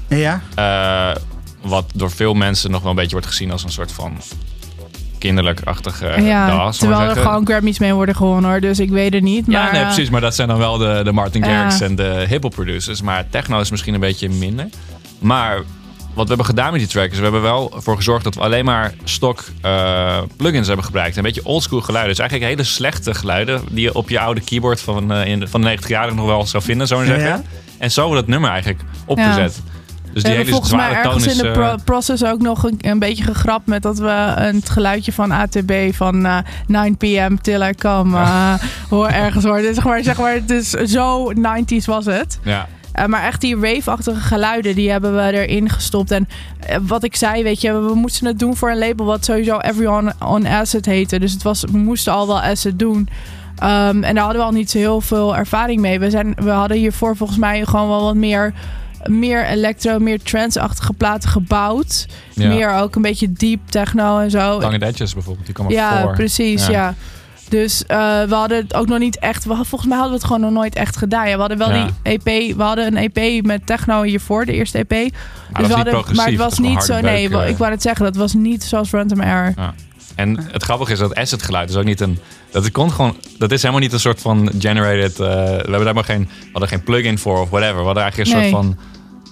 ja? 0.08 0.40
Eh, 0.54 1.22
wat 1.62 1.84
door 1.94 2.10
veel 2.10 2.34
mensen 2.34 2.70
nog 2.70 2.80
wel 2.80 2.90
een 2.90 2.96
beetje 2.96 3.12
wordt 3.12 3.26
gezien 3.26 3.50
als 3.50 3.64
een 3.64 3.70
soort 3.70 3.92
van 3.92 4.16
kinderlijk-achtige 5.18 6.22
ja, 6.22 6.56
maar 6.56 6.72
terwijl 6.72 7.10
er 7.10 7.16
gewoon 7.16 7.46
Grammys 7.46 7.78
mee 7.78 7.94
worden 7.94 8.14
gewonnen 8.16 8.50
hoor. 8.50 8.60
Dus 8.60 8.78
ik 8.78 8.90
weet 8.90 9.12
het 9.12 9.22
niet. 9.22 9.46
Maar, 9.46 9.56
Ja, 9.66 9.70
nee, 9.72 9.80
eh, 9.80 9.86
precies. 9.86 10.10
Maar 10.10 10.20
dat 10.20 10.34
zijn 10.34 10.48
dan 10.48 10.58
wel 10.58 10.76
de, 10.78 11.00
de 11.04 11.12
Martin 11.12 11.42
Ja. 11.42 11.48
Garrix 11.48 11.80
en 11.80 11.94
de 11.94 12.24
hip-hop 12.28 12.52
producers. 12.54 13.02
Maar 13.02 13.26
techno 13.30 13.60
is 13.60 13.70
misschien 13.70 13.94
een 13.94 14.00
beetje 14.00 14.28
minder. 14.28 14.68
Maar 15.18 15.62
wat 16.18 16.28
we 16.28 16.34
hebben 16.34 16.54
gedaan 16.56 16.70
met 16.72 16.80
die 16.80 16.88
track 16.90 17.10
is... 17.10 17.16
we 17.16 17.22
hebben 17.22 17.42
wel 17.42 17.72
voor 17.76 17.96
gezorgd 17.96 18.24
dat 18.24 18.34
we 18.34 18.40
alleen 18.40 18.64
maar 18.64 18.94
stock 19.04 19.44
eh, 19.62 20.18
plugins 20.36 20.66
hebben 20.66 20.84
gebruikt. 20.84 21.16
Een 21.16 21.22
beetje 21.22 21.44
oldschool 21.44 21.80
geluiden. 21.80 22.14
Dus 22.16 22.20
eigenlijk 22.20 22.50
hele 22.50 22.68
slechte 22.68 23.14
geluiden... 23.14 23.62
die 23.70 23.82
je 23.82 23.94
op 23.94 24.08
je 24.08 24.20
oude 24.20 24.40
keyboard 24.40 24.80
van, 24.80 25.12
eh, 25.12 25.26
in, 25.26 25.48
van 25.48 25.60
de 25.60 25.66
90 25.66 25.90
jarigen 25.90 26.16
nog 26.16 26.26
wel 26.26 26.46
zou 26.46 26.62
vinden, 26.62 26.86
zo 26.86 27.04
zeggen. 27.04 27.28
ja. 27.28 27.42
En 27.78 27.90
zo 27.90 28.00
hebben 28.00 28.18
we 28.18 28.24
dat 28.24 28.32
nummer 28.32 28.50
eigenlijk 28.50 28.82
opgezet. 29.06 29.62
Dus 30.12 30.22
We 30.22 30.28
die 30.28 30.38
hebben 30.38 30.38
hele 30.38 30.50
volgens 30.50 30.72
mij 30.72 31.02
ergens 31.04 31.26
is... 31.26 31.36
in 31.36 31.42
de 31.42 31.48
eh, 31.48 31.52
pro- 31.52 31.76
process 31.84 32.24
ook 32.24 32.40
nog 32.40 32.62
een, 32.62 32.78
een 32.80 32.98
beetje 32.98 33.24
gegrapt 33.24 33.66
met 33.66 33.82
dat 33.82 33.98
we 33.98 34.10
het 34.36 34.70
geluidje 34.70 35.12
van 35.12 35.30
ATB 35.30 35.72
van 35.92 36.26
eh 36.26 36.38
9 36.66 36.96
p.m. 36.96 37.36
till 37.40 37.62
I 37.62 37.74
come 37.74 38.18
hoor 38.90 39.08
ergens 39.08 39.44
hoor. 39.44 39.58
Dus 39.60 39.74
zeg 39.74 39.84
maar, 39.84 40.02
zeg 40.02 40.18
maar, 40.18 40.32
het 40.32 40.50
is 40.50 40.70
zo 40.70 41.32
90s 41.34 41.84
was 41.84 42.04
het. 42.04 42.38
ja. 42.42 42.68
Eh, 42.98 43.06
maar 43.06 43.22
echt 43.24 43.40
die 43.40 43.54
rave-achtige 43.60 44.20
geluiden, 44.20 44.74
die 44.74 44.90
hebben 44.90 45.14
we 45.16 45.32
erin 45.32 45.68
gestopt. 45.68 46.10
En 46.10 46.28
eh, 46.60 46.76
wat 46.82 47.04
ik 47.04 47.16
zei, 47.16 47.42
weet 47.42 47.60
je, 47.60 47.72
we 47.72 47.94
moesten 47.94 48.26
het 48.26 48.38
doen 48.38 48.56
voor 48.56 48.70
een 48.70 48.78
label 48.78 49.06
wat 49.06 49.24
sowieso 49.24 49.58
Everyone 49.58 50.12
on 50.24 50.48
Acid 50.48 50.86
heette. 50.86 51.18
Dus 51.18 51.32
het 51.32 51.42
was, 51.42 51.64
we 51.70 51.78
moesten 51.78 52.12
al 52.12 52.26
wel 52.26 52.40
acid 52.40 52.78
doen. 52.78 53.08
Ehm, 53.58 54.02
en 54.04 54.14
daar 54.14 54.24
hadden 54.24 54.40
we 54.42 54.46
al 54.48 54.52
niet 54.52 54.70
zo 54.70 54.78
heel 54.78 55.00
veel 55.00 55.36
ervaring 55.36 55.80
mee. 55.80 55.98
We, 55.98 56.10
zijn, 56.10 56.34
we 56.36 56.50
hadden 56.50 56.76
hiervoor 56.76 57.16
volgens 57.16 57.38
mij 57.38 57.64
gewoon 57.64 57.88
wel 57.88 58.02
wat 58.02 58.14
meer, 58.14 58.52
meer 59.04 59.46
electro, 59.46 59.98
meer 59.98 60.22
trance-achtige 60.22 60.92
platen 60.92 61.28
gebouwd. 61.30 62.06
Ja. 62.34 62.48
Meer 62.48 62.70
ook 62.74 62.94
een 62.96 63.02
beetje 63.02 63.32
deep 63.32 63.60
techno 63.68 64.18
en 64.18 64.30
zo. 64.30 64.60
Lange 64.60 64.84
Edges 64.86 65.12
bijvoorbeeld, 65.14 65.46
die 65.46 65.54
kwam 65.54 65.70
Ja, 65.70 66.02
voor. 66.02 66.12
precies, 66.14 66.66
Ja. 66.66 66.72
ja. 66.72 66.94
Dus 67.48 67.86
eh, 67.86 68.22
we 68.22 68.34
hadden 68.34 68.58
het 68.58 68.74
ook 68.74 68.86
nog 68.86 68.98
niet 68.98 69.18
echt... 69.18 69.44
We, 69.44 69.54
volgens 69.54 69.84
mij 69.86 69.98
hadden 69.98 70.08
we 70.08 70.14
het 70.18 70.24
gewoon 70.26 70.40
nog 70.40 70.50
nooit 70.50 70.74
echt 70.74 70.96
gedaan. 70.96 71.28
Ja, 71.28 71.34
we 71.34 71.40
hadden 71.40 71.58
wel 71.58 71.72
Ja. 71.72 71.84
die 71.84 71.94
EP... 72.02 72.56
We 72.56 72.62
hadden 72.62 72.96
een 72.96 73.10
EP 73.12 73.44
met 73.44 73.66
techno 73.66 74.02
hiervoor, 74.02 74.44
de 74.44 74.52
eerste 74.52 74.78
EP. 74.78 74.90
was 74.90 75.08
dus 75.58 75.66
we 75.68 75.74
hadden, 75.74 76.16
maar 76.16 76.26
het 76.26 76.36
was 76.36 76.58
niet 76.58 76.82
zo... 76.82 77.00
Nee, 77.00 77.28
beuk, 77.28 77.40
eh. 77.42 77.48
ik 77.48 77.56
wou 77.56 77.70
het 77.70 77.82
zeggen. 77.82 78.04
Dat 78.04 78.16
was 78.16 78.34
niet 78.34 78.62
zoals 78.64 78.90
Random 78.90 79.20
Air. 79.20 79.54
En 80.14 80.38
het 80.52 80.62
grappige 80.62 80.92
is 80.92 80.98
dat 80.98 81.14
acid 81.14 81.42
geluid 81.42 81.70
is 81.70 81.76
ook 81.76 81.84
niet 81.84 82.00
een... 82.00 82.18
Dat, 82.50 82.70
komt 82.70 82.92
gewoon, 82.92 83.16
dat 83.38 83.50
is 83.52 83.60
helemaal 83.62 83.82
niet 83.82 83.92
een 83.92 84.00
soort 84.00 84.20
van 84.20 84.50
generated... 84.58 85.12
eh, 85.12 85.26
we 85.26 85.32
hebben 85.56 85.84
daar 85.84 85.94
maar 85.94 86.04
geen, 86.04 86.22
we 86.40 86.48
hadden 86.52 86.68
geen 86.68 86.82
plugin 86.82 87.18
voor 87.18 87.40
of 87.40 87.50
whatever. 87.50 87.78
We 87.78 87.84
hadden 87.84 88.02
eigenlijk 88.02 88.30
een 88.32 88.38
Nee. 88.40 88.50
soort 88.50 88.62
van... 88.64 88.76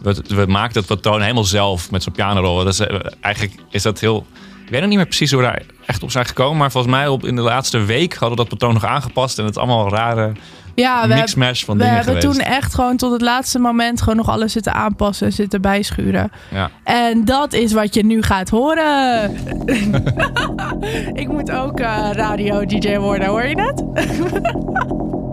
We, 0.03 0.35
we 0.37 0.47
maakten 0.47 0.79
het 0.83 0.89
patroon 0.89 1.21
helemaal 1.21 1.45
zelf 1.45 1.91
met 1.91 2.03
zo'n 2.03 2.13
pianorol. 2.13 2.69
Eh, 2.69 2.99
eigenlijk 3.21 3.55
is 3.71 3.83
dat 3.83 4.01
heel... 4.01 4.27
Ik 4.67 4.73
weet 4.73 4.81
nog 4.81 4.89
niet 4.89 4.99
meer 4.99 5.07
precies 5.07 5.31
hoe 5.31 5.41
we 5.41 5.47
daar 5.47 5.63
echt 5.87 6.03
op 6.03 6.11
zijn 6.11 6.25
gekomen. 6.27 6.57
Maar 6.59 6.71
volgens 6.71 6.93
mij 6.93 7.09
op, 7.09 7.25
in 7.25 7.37
de 7.37 7.43
laatste 7.43 7.79
week 7.79 8.13
hadden 8.13 8.31
we 8.31 8.37
dat 8.37 8.49
patroon 8.49 8.75
nog 8.75 8.85
aangepast. 8.85 9.39
En 9.39 9.45
het 9.45 9.59
allemaal 9.59 9.89
rare 9.89 10.33
Ja, 10.75 11.09
we, 11.09 11.15
mix-mash 11.15 11.65
van 11.65 11.77
we 11.77 11.83
dingen 11.83 11.97
hebben 11.97 12.15
geweest. 12.17 12.39
toen 12.39 12.47
echt 12.53 12.75
gewoon 12.75 12.97
tot 12.97 13.13
het 13.13 13.21
laatste 13.21 13.59
moment... 13.59 14.01
gewoon 14.01 14.17
nog 14.17 14.29
alles 14.29 14.53
zitten 14.53 14.75
aanpassen 14.75 15.27
en 15.27 15.33
zitten 15.33 15.61
bijschuren. 15.61 16.33
Ja. 16.51 16.71
En 16.85 17.25
dat 17.25 17.53
is 17.53 17.73
wat 17.73 17.95
je 17.95 18.05
nu 18.05 18.23
gaat 18.23 18.49
horen. 18.49 19.37
ik 21.23 21.29
moet 21.29 21.51
ook 21.51 21.81
eh, 21.81 22.09
radio-dj 22.13 22.97
worden, 22.97 23.29
hoor 23.29 23.47
je 23.47 23.61
het? 23.61 23.85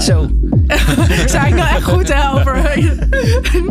Zo. 0.00 0.28
Zei 1.26 1.46
ik 1.48 1.54
nou 1.54 1.68
echt 1.68 1.82
goed 1.84 2.12
hè 2.14 2.30
over... 2.38 2.56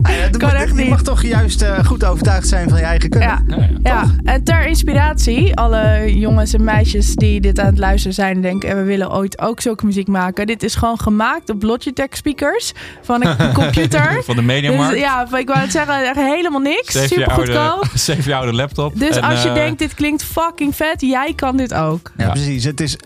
Ah 0.02 0.12
ja, 0.12 0.30
Kan 0.38 0.50
echt 0.50 0.68
je 0.68 0.74
niet. 0.74 0.90
mag 0.90 1.02
toch 1.02 1.24
juist 1.24 1.62
eh, 1.62 1.86
goed 1.86 2.04
overtuigd 2.06 2.48
zijn 2.48 2.70
van 2.70 2.78
je 2.78 2.84
eigen 2.86 3.10
kunnen. 3.10 3.44
Ja, 3.48 3.70
ja. 3.84 4.06
en 4.24 4.44
ter 4.44 4.66
inspiratie, 4.68 5.56
alle 5.56 6.14
jongens 6.20 6.54
en 6.54 6.64
meisjes 6.64 7.16
die 7.16 7.42
dit 7.42 7.60
aan 7.60 7.66
het 7.66 7.78
luisteren 7.78 8.14
zijn 8.14 8.36
en 8.36 8.42
denken, 8.42 8.70
en 8.70 8.76
we 8.78 8.84
willen 8.84 9.12
ooit 9.14 9.42
ook 9.42 9.62
zulke 9.62 9.86
muziek 9.86 10.08
maken. 10.08 10.48
Dit 10.48 10.64
is 10.64 10.76
gewoon 10.76 11.00
gemaakt 11.00 11.50
op 11.50 11.64
Logitech 11.64 12.08
speakers 12.18 12.72
van 13.02 13.26
een 13.26 13.54
computer. 13.64 14.22
Van 14.24 14.36
de 14.36 14.42
Mediamarkt. 14.42 14.92
Dus, 14.92 15.00
ja, 15.00 15.28
ik 15.38 15.48
wou 15.48 15.60
het 15.60 15.72
zeggen, 15.72 16.04
echt 16.08 16.16
helemaal 16.16 16.60
niks. 16.62 17.08
Super 17.08 17.32
goedkoop. 17.32 17.88
zeven 17.94 18.30
jaar 18.32 18.40
oude 18.40 18.54
laptop. 18.56 19.00
Dus 19.00 19.16
En, 19.16 19.24
als 19.24 19.42
je 19.44 19.48
eh, 19.50 19.54
denkt, 19.56 19.80
dit 19.80 19.94
klinkt 19.94 20.24
fucking 20.24 20.76
vet, 20.76 21.02
jij 21.02 21.34
kan 21.36 21.58
dit 21.58 21.74
ook. 21.74 22.12
Ja, 22.18 22.26
Ja. 22.26 22.32
precies. 22.32 22.64
Het, 22.64 22.82
is, 22.82 22.98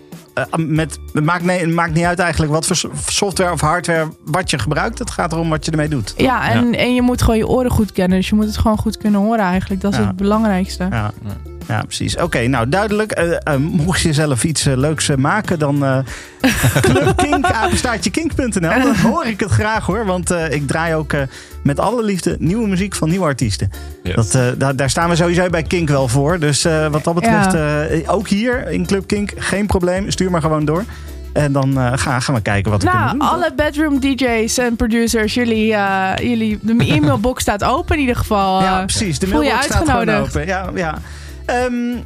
met, 0.58 1.00
het, 1.14 1.24
maakt, 1.26 1.44
nee, 1.44 1.60
het 1.60 1.74
maakt 1.74 1.94
niet 1.94 2.06
uit 2.06 2.20
eigenlijk 2.20 2.52
wat 2.52 2.66
voor 2.66 2.76
so- 2.76 2.92
software 3.08 3.52
of 3.52 3.62
hardware 3.62 4.08
wat 4.26 4.50
je 4.50 4.60
gebruikt. 4.60 5.00
Het 5.00 5.12
gaat 5.12 5.32
erom 5.32 5.50
wat 5.50 5.66
je 5.66 5.72
ermee 5.72 5.88
doet. 5.88 6.14
Ja, 6.18 6.50
en, 6.50 6.76
en 6.76 6.94
je 6.96 7.02
moet 7.02 7.22
gewoon 7.22 7.38
je 7.38 7.48
oren 7.48 7.72
goed 7.72 7.92
kennen. 7.92 8.18
Dus 8.18 8.30
je 8.30 8.36
moet 8.36 8.46
het 8.46 8.58
gewoon 8.58 8.78
goed 8.78 8.98
kunnen 8.98 9.20
horen 9.20 9.40
eigenlijk. 9.46 9.82
Dat 9.82 9.92
is 9.94 9.98
Ja. 10.00 10.08
het 10.08 10.16
belangrijkste. 10.16 10.88
Ja, 10.92 11.12
ja 11.68 11.82
precies. 11.82 12.18
Oké, 12.18 12.48
nou 12.48 12.70
duidelijk. 12.70 13.12
Eh, 13.12 13.32
eh, 13.32 13.56
mocht 13.58 14.02
je 14.02 14.14
zelf 14.14 14.44
iets 14.44 14.66
eh, 14.66 14.76
leuks 14.78 15.10
maken, 15.16 15.60
dan 15.60 15.86
eh 15.86 15.98
clubkink, 16.82 17.46
apenstaartje 17.46 18.10
kink.nl. 18.12 18.82
Dan 18.84 18.96
hoor 18.96 19.26
ik 19.26 19.40
het 19.40 19.50
graag 19.52 19.86
hoor. 19.86 20.06
Want 20.06 20.32
eh, 20.32 20.52
ik 20.52 20.68
draai 20.68 20.96
ook 20.96 21.14
eh, 21.14 21.22
met 21.64 21.80
alle 21.80 22.04
liefde 22.04 22.36
nieuwe 22.40 22.68
muziek 22.68 22.96
van 22.96 23.10
nieuwe 23.10 23.26
artiesten. 23.26 23.70
Dat, 24.16 24.36
eh, 24.36 24.46
daar, 24.58 24.76
daar 24.76 24.90
staan 24.90 25.10
we 25.10 25.16
sowieso 25.16 25.50
bij 25.50 25.64
Kink 25.64 25.90
wel 25.90 26.08
voor. 26.08 26.40
Dus 26.40 26.66
eh, 26.66 26.88
wat 26.88 27.04
dat 27.04 27.14
betreft, 27.16 27.54
eh, 27.54 28.14
ook 28.14 28.28
hier 28.28 28.70
in 28.70 28.86
Club 28.86 29.08
Kink, 29.08 29.32
geen 29.38 29.66
probleem. 29.66 30.12
Stuur 30.12 30.32
maar 30.32 30.42
gewoon 30.42 30.66
door. 30.66 30.84
En 31.34 31.52
dan 31.52 31.78
eh, 31.78 31.92
gaan, 31.96 32.22
gaan 32.22 32.36
we 32.36 32.42
kijken 32.42 32.72
wat 32.72 32.84
we 32.84 32.90
Nou, 32.90 33.00
kunnen 33.10 33.20
doen. 33.20 33.28
alle 33.30 33.52
bedroom 33.56 34.00
DJ's 34.00 34.58
en 34.58 34.76
producers, 34.76 35.34
jullie, 35.34 35.74
eh, 35.74 36.12
jullie, 36.30 36.60
de 36.62 36.86
e-mailbox 36.86 37.42
staat 37.42 37.64
open 37.64 37.96
in 37.96 38.02
ieder 38.02 38.16
geval. 38.16 38.62
Ja, 38.62 38.86
precies. 38.86 39.20
De 39.20 39.28
mailbox 39.28 39.66
staat 39.66 39.90
gewoon 39.90 40.10
open. 40.10 40.46
Ja, 40.46 40.70
ja. 40.76 40.98
Ehm, 41.46 41.98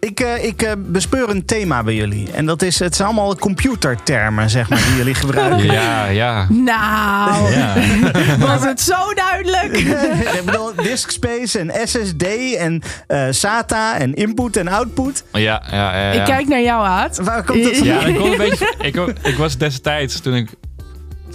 ik, 0.00 0.20
eh, 0.20 0.44
ik 0.44 0.62
eh, 0.62 0.72
bespeur 0.78 1.28
een 1.28 1.44
thema 1.44 1.82
bij 1.82 1.94
jullie. 1.94 2.30
En 2.32 2.46
dat 2.46 2.62
is, 2.62 2.78
het 2.78 2.96
zijn 2.96 3.08
allemaal 3.08 3.36
computertermen, 3.36 4.50
zeg 4.50 4.68
maar, 4.68 4.82
die 4.86 4.96
jullie 4.96 5.14
gebruiken. 5.14 5.64
Ja, 5.72 6.06
ja. 6.06 6.46
Nou, 6.50 7.52
ja. 7.52 7.74
was 8.46 8.64
het 8.64 8.80
zo 8.80 9.14
duidelijk? 9.14 9.76
ik 10.38 10.42
bedoel, 10.44 10.74
disk 10.74 11.10
space 11.10 11.58
en 11.58 11.88
SSD 11.88 12.22
en 12.58 12.82
eh, 13.06 13.26
SATA 13.30 13.98
en 13.98 14.14
input 14.14 14.56
en 14.56 14.68
output. 14.68 15.24
Ja, 15.32 15.40
ja, 15.40 15.62
ja, 15.70 16.12
ja. 16.12 16.20
Ik 16.20 16.24
kijk 16.24 16.48
naar 16.48 16.62
jou, 16.62 16.86
Aad. 16.86 17.18
Waar 17.18 17.44
komt 17.44 17.64
het 17.64 17.78
Ja, 17.78 18.00
vandaan? 18.00 18.24
ik, 18.24 18.32
een 18.32 18.36
beetje, 18.38 18.74
ik, 18.78 18.96
ik 19.22 19.36
was 19.36 19.56
destijds, 19.56 20.20
toen 20.20 20.34
ik, 20.34 20.48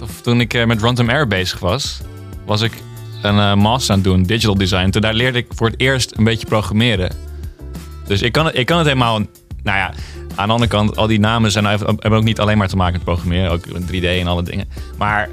of 0.02 0.20
toen 0.20 0.40
ik 0.40 0.54
eh, 0.54 0.64
met 0.66 0.80
Runtime 0.80 1.12
Air 1.12 1.26
bezig 1.26 1.58
was, 1.58 2.00
was 2.46 2.60
ik 2.60 2.72
een 3.22 3.38
eh, 3.38 3.54
master 3.54 3.90
aan 3.90 4.00
het 4.00 4.08
doen, 4.08 4.22
digital 4.22 4.54
design. 4.58 4.90
Toen 4.90 5.02
daar 5.02 5.14
leerde 5.14 5.38
ik 5.38 5.46
voor 5.54 5.66
het 5.66 5.80
eerst 5.80 6.12
een 6.16 6.24
beetje 6.24 6.46
programmeren. 6.46 7.27
Dus 8.08 8.22
ik 8.22 8.32
kan 8.32 8.46
het, 8.46 8.56
ik 8.58 8.66
kan 8.66 8.78
het 8.78 8.86
helemaal, 8.86 9.18
nou 9.62 9.78
ja, 9.78 9.92
aan 10.34 10.46
de 10.46 10.52
andere 10.52 10.70
kant, 10.70 10.96
al 10.96 11.06
die 11.06 11.20
namen 11.20 11.50
zijn, 11.52 11.66
even- 11.66 11.86
hebben 11.86 12.18
ook 12.18 12.24
niet 12.24 12.40
alleen 12.40 12.58
maar 12.58 12.68
te 12.68 12.76
maken 12.76 12.92
met 12.94 13.04
programmeren, 13.04 13.50
ook 13.50 13.72
met 13.72 13.86
3D 13.92 14.04
en 14.04 14.26
alle 14.26 14.42
dingen. 14.42 14.68
Maar 14.98 15.28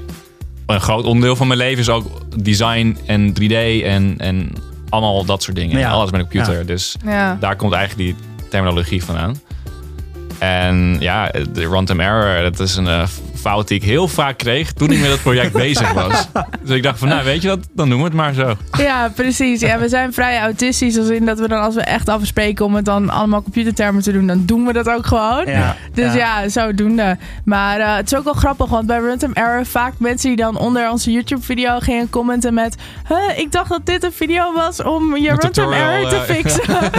een 0.66 0.80
groot 0.80 1.04
onderdeel 1.04 1.36
van 1.36 1.46
mijn 1.46 1.58
leven 1.58 1.78
is 1.78 1.88
ook 1.88 2.06
design 2.42 2.98
en 3.06 3.32
3D 3.42 3.82
en, 3.84 4.14
en 4.18 4.52
allemaal 4.88 5.24
dat 5.24 5.42
soort 5.42 5.56
dingen. 5.56 5.78
Ja. 5.78 5.90
Alles 5.90 6.10
met 6.10 6.20
een 6.20 6.28
computer. 6.28 6.58
Ja. 6.58 6.64
Dus 6.64 6.96
Ja. 7.04 7.36
daar 7.40 7.56
komt 7.56 7.72
eigenlijk 7.72 8.04
die 8.08 8.26
terminologie 8.50 9.04
vandaan. 9.04 9.34
En 10.38 10.96
ja, 11.00 11.30
de 11.52 11.68
runtime 11.68 12.02
error, 12.02 12.42
dat 12.42 12.60
is 12.60 12.76
een 12.76 12.86
eh, 12.86 13.06
fout 13.46 13.68
die 13.68 13.76
ik 13.76 13.84
heel 13.84 14.08
vaak 14.08 14.38
kreeg 14.38 14.72
toen 14.72 14.90
ik 14.90 15.00
met 15.00 15.10
het 15.10 15.22
project 15.22 15.52
bezig 15.66 15.92
was. 15.92 16.28
Dus 16.62 16.76
ik 16.76 16.82
dacht 16.82 16.98
van, 16.98 17.08
nou 17.08 17.24
weet 17.24 17.42
je 17.42 17.48
wat, 17.48 17.58
dan 17.72 17.88
doen 17.88 17.98
we 17.98 18.04
het 18.04 18.14
maar 18.14 18.34
zo. 18.34 18.54
ja, 18.78 19.12
precies. 19.14 19.60
Ja, 19.60 19.78
we 19.78 19.88
zijn 19.88 20.12
vrij 20.12 20.40
autistisch. 20.40 20.98
Als 20.98 21.08
in 21.08 21.26
dat 21.26 21.38
we 21.38 21.48
dan, 21.48 21.60
als 21.60 21.74
we 21.74 21.80
echt 21.80 22.08
afspreken 22.08 22.64
om 22.64 22.74
het 22.74 22.84
dan 22.84 23.10
allemaal 23.10 23.42
computertermen 23.42 24.02
te 24.02 24.12
doen, 24.12 24.26
dan 24.26 24.42
doen 24.46 24.66
we 24.66 24.72
dat 24.72 24.88
ook 24.88 25.06
gewoon. 25.06 25.46
Ja, 25.46 25.76
Dus 25.92 26.14
ja. 26.14 26.40
ja, 26.40 26.48
zodoende. 26.48 27.18
Maar 27.44 27.80
eh, 27.80 27.96
het 27.96 28.12
is 28.12 28.18
ook 28.18 28.24
wel 28.24 28.32
grappig, 28.32 28.68
want 28.68 28.86
bij 28.86 28.98
Runtime 28.98 29.34
Error 29.34 29.66
vaak 29.66 29.92
mensen 29.98 30.28
die 30.28 30.36
dan 30.36 30.58
onder 30.58 30.90
onze 30.90 31.10
YouTube-video 31.12 31.78
gingen 31.78 32.10
commenten 32.10 32.54
met... 32.54 32.76
Huh, 33.08 33.38
ik 33.38 33.52
dacht 33.52 33.68
dat 33.68 33.86
dit 33.86 34.04
een 34.04 34.12
video 34.12 34.52
was 34.52 34.82
om 34.82 35.16
je 35.16 35.36
tutorial, 35.36 35.90
Error 35.90 36.08
te 36.08 36.16
eh, 36.16 36.22
fixen. 36.22 36.62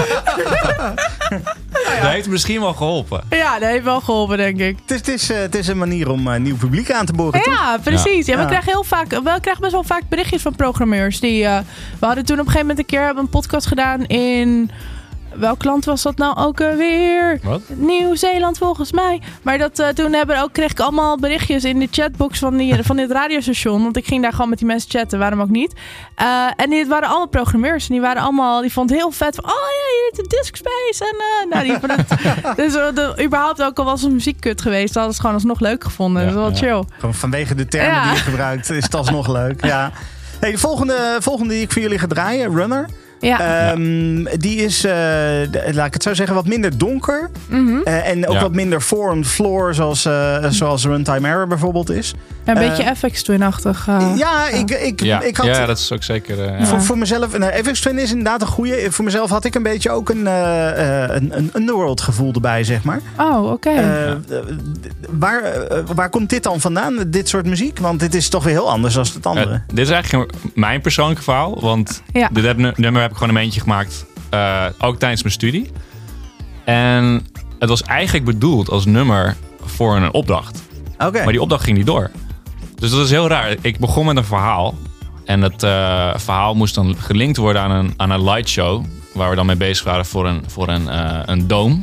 Dat 2.01 2.11
heeft 2.11 2.29
misschien 2.29 2.59
wel 2.61 2.73
geholpen. 2.73 3.21
ja, 3.29 3.59
dat 3.59 3.69
heeft 3.69 3.83
wel 3.83 4.01
geholpen, 4.01 4.37
denk 4.37 4.59
ik. 4.59 4.77
Het 4.85 4.91
is, 4.91 4.97
het, 4.97 5.07
is, 5.07 5.29
eh, 5.29 5.37
het 5.37 5.55
is 5.55 5.67
een 5.67 5.77
manier 5.77 6.09
om 6.09 6.21
eh, 6.37 6.43
nieuw 6.43 6.57
publiek 6.57 6.91
aan 6.91 7.05
te 7.05 7.13
boren, 7.13 7.41
toch? 7.41 7.53
Ja, 7.53 7.77
precies. 7.83 8.25
Ja. 8.25 8.35
we, 8.35 8.41
Ja. 8.41 8.47
krijgen 8.47 8.71
heel 8.71 8.83
vaak, 8.83 9.09
we 9.09 9.37
krijgen 9.41 9.59
best 9.61 9.71
wel 9.71 9.83
vaak 9.83 10.01
berichtjes 10.09 10.41
van 10.41 10.55
programmeurs. 10.55 11.19
Die, 11.19 11.45
eh, 11.45 11.59
we 11.99 12.05
hadden 12.05 12.25
toen 12.25 12.39
op 12.39 12.45
een 12.45 12.51
gegeven 12.51 12.67
moment 12.67 12.79
een 12.79 12.85
keer 12.97 13.05
hebben 13.05 13.23
een 13.23 13.29
podcast 13.29 13.67
gedaan 13.67 14.05
in... 14.05 14.71
Welk 15.39 15.63
land 15.63 15.85
was 15.85 16.01
dat 16.01 16.17
nou 16.17 16.37
ook 16.37 16.57
weer? 16.57 17.39
Wat? 17.43 17.61
Nieuw-Zeeland 17.67 18.57
volgens 18.57 18.91
mij. 18.91 19.21
Maar 19.41 19.57
dat, 19.57 19.79
eh, 19.79 19.87
toen 19.87 20.13
hebben, 20.13 20.41
ook, 20.41 20.53
kreeg 20.53 20.71
ik 20.71 20.79
allemaal 20.79 21.17
berichtjes 21.17 21.63
in 21.63 21.79
de 21.79 21.87
chatbox 21.91 22.39
van, 22.39 22.57
die, 22.57 22.83
van 22.83 22.95
dit 22.95 23.11
radiostation. 23.11 23.83
Want 23.83 23.97
ik 23.97 24.05
ging 24.07 24.21
daar 24.21 24.31
gewoon 24.31 24.49
met 24.49 24.57
die 24.57 24.67
mensen 24.67 24.89
chatten, 24.89 25.19
waarom 25.19 25.41
ook 25.41 25.49
niet. 25.49 25.73
Eh, 26.15 26.47
en 26.55 26.69
dit 26.69 26.87
waren 26.87 27.07
allemaal 27.07 27.27
programmeurs. 27.27 27.87
En 27.87 27.93
die 27.93 28.01
waren 28.01 28.21
allemaal, 28.21 28.61
die 28.61 28.71
vonden 28.71 28.95
het 28.95 29.03
heel 29.05 29.13
vet. 29.13 29.35
Van, 29.35 29.43
oh 29.43 29.51
ja, 29.51 29.87
je 29.87 30.11
heet 30.11 30.29
de 30.29 30.35
Disk 30.37 30.55
Space. 30.55 31.11
En 31.11 31.17
eh, 31.17 31.51
nou, 31.51 31.63
die 31.63 31.91
het, 31.91 32.57
dus 32.57 32.75
eh, 32.75 32.95
de, 32.95 33.23
überhaupt 33.23 33.63
ook 33.63 33.77
al 33.79 33.85
was 33.85 34.03
een 34.03 34.13
muziekkut 34.13 34.61
geweest, 34.61 34.93
hadden 34.93 35.13
ze 35.13 35.17
het 35.17 35.19
gewoon 35.19 35.35
alsnog 35.35 35.59
leuk 35.59 35.83
gevonden. 35.83 36.25
Ja, 36.25 36.31
dat 36.31 36.51
is 36.53 36.59
wel 36.59 36.69
ja. 36.69 36.75
chill. 36.75 36.95
Gewoon 36.99 37.15
vanwege 37.15 37.55
de 37.55 37.67
termen 37.67 37.91
Ja. 37.91 38.03
die 38.03 38.11
je 38.11 38.17
gebruikt 38.17 38.69
is 38.69 38.83
het 38.83 38.95
alsnog 38.95 39.27
leuk. 39.27 39.65
Ja. 39.65 39.91
Hey, 40.39 40.51
de 40.51 40.57
volgende, 40.57 41.17
volgende 41.19 41.53
die 41.53 41.61
ik 41.61 41.71
voor 41.71 41.81
jullie 41.81 41.99
ga 41.99 42.07
draaien, 42.07 42.55
Runner. 42.55 42.89
Ja. 43.19 43.69
Ehm, 43.71 44.23
die 44.39 44.55
is, 44.57 44.83
eh, 44.83 44.91
laat 45.71 45.85
ik 45.87 45.93
het 45.93 46.03
zo 46.03 46.13
zeggen, 46.13 46.35
wat 46.35 46.47
minder 46.47 46.77
donker. 46.77 47.29
Mhm. 47.49 47.77
Eh, 47.83 48.07
en 48.09 48.27
ook 48.27 48.33
Ja. 48.33 48.41
wat 48.41 48.53
minder 48.53 48.81
form 48.81 49.23
floor, 49.23 49.73
zoals, 49.73 50.05
eh, 50.05 50.45
zoals 50.49 50.85
Runtime 50.85 51.27
Error 51.27 51.47
bijvoorbeeld 51.47 51.89
is. 51.89 52.13
Een 52.45 52.53
beetje 52.53 52.95
FX 52.95 53.23
Twin-achtig. 53.23 53.85
ja, 54.15 54.49
ik, 54.49 54.71
ik, 54.71 55.01
Ja, 55.03 55.21
ik 55.21 55.37
had... 55.37 55.45
ja 55.45 55.65
dat 55.65 55.77
is 55.77 55.91
ook 55.91 56.03
zeker... 56.03 56.43
eh, 56.45 56.59
ja. 56.59 56.65
Voor, 56.65 56.81
voor 56.81 56.97
mezelf, 56.97 57.37
nou, 57.37 57.63
FX 57.63 57.79
Twin 57.79 57.97
is 57.99 58.09
inderdaad 58.09 58.41
een 58.41 58.47
goede. 58.47 58.91
Voor 58.91 59.05
mezelf 59.05 59.29
had 59.29 59.45
ik 59.45 59.55
een 59.55 59.63
beetje 59.63 59.89
ook 59.89 60.09
een, 60.09 60.27
eh, 60.27 61.03
eh, 61.03 61.15
een, 61.15 61.37
een 61.37 61.49
underworld 61.53 62.01
gevoel 62.01 62.33
erbij, 62.33 62.63
zeg 62.63 62.83
maar. 62.83 62.99
Oh, 63.17 63.51
oké. 63.51 63.71
Waar, 65.09 65.43
waar 65.95 66.09
komt 66.09 66.29
dit 66.29 66.43
dan 66.43 66.59
vandaan, 66.59 67.03
dit 67.07 67.29
soort 67.29 67.45
muziek? 67.45 67.79
Want 67.79 67.99
dit 67.99 68.15
is 68.15 68.29
toch 68.29 68.43
weer 68.43 68.53
heel 68.53 68.69
anders 68.69 68.93
dan 68.93 69.05
het 69.13 69.25
andere. 69.25 69.61
Dit 69.67 69.85
is 69.85 69.89
eigenlijk 69.89 70.33
mijn 70.53 70.81
persoonlijke 70.81 71.23
verhaal. 71.23 71.61
Want 71.61 72.01
Ja. 72.13 72.29
dit 72.31 72.43
heb, 72.45 72.77
nummer 72.77 73.06
heb 73.07 73.11
ik 73.11 73.17
gewoon 73.23 73.35
een 73.35 73.41
eentje 73.43 73.59
gemaakt. 73.61 74.05
eh, 74.29 74.65
ook 74.79 74.99
tijdens 74.99 75.21
mijn 75.21 75.33
studie. 75.33 75.71
En 76.65 77.25
het 77.59 77.69
was 77.69 77.81
eigenlijk 77.83 78.25
bedoeld 78.25 78.69
als 78.69 78.85
nummer 78.85 79.35
voor 79.65 79.95
een 79.95 80.13
opdracht. 80.13 80.61
Oké. 80.97 81.23
Maar 81.23 81.31
die 81.31 81.41
opdracht 81.41 81.63
ging 81.63 81.77
niet 81.77 81.85
door. 81.85 82.11
Dus 82.75 82.91
dat 82.91 82.99
is 83.05 83.09
heel 83.09 83.27
raar. 83.27 83.55
Ik 83.61 83.79
begon 83.79 84.05
met 84.05 84.17
een 84.17 84.23
verhaal. 84.25 84.75
En 85.25 85.41
het 85.41 85.63
eh, 85.63 86.09
verhaal 86.15 86.55
moest 86.55 86.75
dan 86.75 86.95
gelinkt 86.99 87.37
worden 87.37 87.61
aan 87.61 87.71
een, 87.71 87.93
aan 87.97 88.09
een 88.09 88.23
lightshow. 88.23 88.85
Waar 89.13 89.29
we 89.29 89.35
dan 89.35 89.45
mee 89.45 89.55
bezig 89.55 89.85
waren 89.85 90.05
voor 90.05 90.27
een, 90.27 90.43
voor 90.47 90.67
een, 90.67 90.89
eh 90.89 91.19
een 91.25 91.47
dome. 91.47 91.81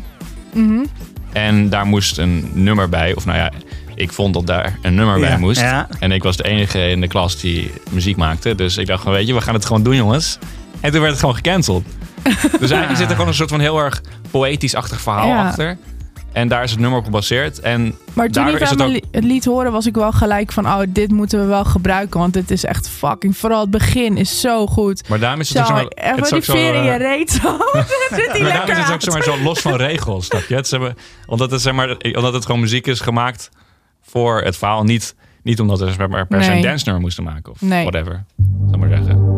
Mhm. 0.55 0.85
En 1.33 1.69
daar 1.69 1.87
moest 1.87 2.19
een 2.19 2.51
nummer 2.53 2.89
bij. 2.89 3.15
Of 3.15 3.25
nou 3.25 3.39
ja, 3.39 3.53
ik 3.95 4.13
vond 4.13 4.35
dat 4.35 4.47
daar 4.47 4.79
een 4.83 4.95
nummer 4.95 5.19
Ja, 5.19 5.27
bij 5.27 5.39
moest. 5.39 5.61
ja. 5.61 5.89
En 5.99 6.13
ik 6.13 6.23
was 6.23 6.37
de 6.37 6.45
enige 6.45 6.89
in 6.89 7.01
de 7.01 7.09
klas 7.09 7.41
die 7.41 7.71
muziek 7.91 8.17
maakte. 8.17 8.55
Dus 8.55 8.77
ik 8.77 8.87
dacht 8.87 9.03
gewoon, 9.03 9.17
weet 9.17 9.27
je, 9.27 9.35
we 9.35 9.41
gaan 9.41 9.55
het 9.55 9.65
gewoon 9.65 9.83
doen, 9.83 9.97
jongens. 9.97 10.39
En 10.85 10.91
toen 10.91 11.01
werd 11.01 11.11
het 11.13 11.21
gewoon 11.21 11.35
gecanceld. 11.35 11.85
dus 12.61 12.71
eigenlijk 12.71 12.97
zit 12.97 13.09
er 13.09 13.13
gewoon 13.15 13.27
een 13.29 13.35
soort 13.35 13.51
van 13.51 13.61
heel 13.61 13.79
erg 13.79 14.03
poëtisch-achtig 14.31 15.01
verhaal 15.01 15.27
Ja. 15.27 15.47
achter. 15.47 15.77
En 16.33 16.49
daar 16.49 16.63
is 16.63 16.71
het 16.71 16.81
nummer 16.81 16.99
op 16.99 17.05
gebaseerd. 17.05 17.61
En 17.61 17.95
Maar 18.13 18.29
toen 18.29 18.49
ik 18.49 18.61
is 18.61 18.71
het 18.71 18.83
ook... 18.83 19.01
het 19.11 19.25
liet 19.25 19.45
horen, 19.45 19.73
was 19.73 19.87
ik 19.87 19.95
wel 19.95 20.13
gelijk 20.13 20.53
van... 20.53 20.67
Oh, 20.67 20.81
dit 20.89 21.11
moeten 21.11 21.39
we 21.41 21.45
wel 21.47 21.65
gebruiken, 21.65 22.21
want 22.21 22.33
dit 22.33 22.51
is 22.51 22.65
echt 22.65 22.89
fucking... 22.89 23.37
Vooral 23.37 23.61
het 23.61 23.71
begin 23.71 24.17
is 24.17 24.41
zo 24.41 24.67
goed. 24.67 25.09
Maar 25.09 25.19
daarom 25.19 25.41
is 25.41 25.55
het 25.55 25.67
Zo, 25.67 25.73
ook 25.73 25.79
zo... 25.79 25.87
even 25.95 26.21
het 26.21 26.29
die 26.31 26.43
veer 26.43 26.75
in 26.75 26.83
je 26.83 26.91
eh, 26.91 26.97
reet 26.97 27.31
zo. 27.43 27.57
Zit 28.11 28.33
die 28.33 28.43
Maar 28.43 28.53
daarom 28.53 28.67
lekker 28.67 28.69
is 28.69 28.77
het 28.77 28.85
ook 28.87 28.91
uit. 28.91 29.03
zeg 29.03 29.13
maar, 29.15 29.23
zo 29.23 29.43
los 29.43 29.61
van 29.61 29.75
regels, 29.75 30.27
snap 30.27 30.43
je? 30.49 30.55
Het, 30.55 30.79
maar, 30.79 30.95
omdat, 31.27 31.51
het, 31.51 31.61
zeg 31.61 31.73
maar, 31.73 31.97
omdat 32.15 32.33
het 32.33 32.45
gewoon 32.47 32.61
muziek 32.61 32.87
is 32.87 33.01
gemaakt 33.01 33.51
voor 34.03 34.41
het 34.43 34.57
verhaal. 34.57 34.85
Niet, 34.85 35.15
niet 35.43 35.61
omdat 35.61 35.79
we 35.79 35.85
per 36.29 36.43
se 36.43 36.49
Nee. 36.49 36.57
een 36.57 36.63
dance 36.63 36.85
nummer 36.85 37.03
moesten 37.03 37.25
maken 37.25 37.53
of 37.53 37.61
Nee. 37.61 37.83
whatever. 37.83 38.25
Zal 38.71 38.79
maar 38.79 38.89
zeggen. 38.89 39.34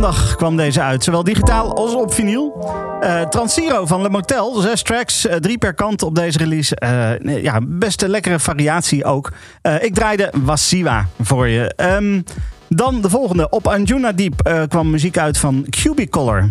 Maandag 0.00 0.36
kwam 0.36 0.56
deze 0.56 0.82
uit, 0.82 1.04
zowel 1.04 1.24
digitaal 1.24 1.76
als 1.76 1.94
op 1.94 2.14
vinyl. 2.14 2.70
Eh 3.00 3.22
Transiro 3.22 3.86
van 3.86 4.02
Le 4.02 4.10
Motel, 4.10 4.60
zes 4.60 4.82
tracks, 4.82 5.26
eh, 5.26 5.36
drie 5.36 5.58
per 5.58 5.74
kant 5.74 6.02
op 6.02 6.14
deze 6.14 6.38
release. 6.38 6.76
Eh, 6.76 7.42
ja, 7.42 7.60
best 7.62 8.02
een 8.02 8.08
lekkere 8.08 8.38
variatie 8.38 9.04
ook. 9.04 9.32
Ik 9.80 9.94
draaide 9.94 10.32
Wasiwa 10.44 11.06
voor 11.20 11.48
je. 11.48 11.74
Ehm, 11.76 12.20
dan 12.68 13.00
de 13.00 13.10
volgende. 13.10 13.48
Op 13.48 13.66
Anjuna 13.66 14.12
Deep 14.12 14.66
kwam 14.68 14.90
muziek 14.90 15.18
uit 15.18 15.38
van 15.38 15.66
Cubicolor. 15.70 16.48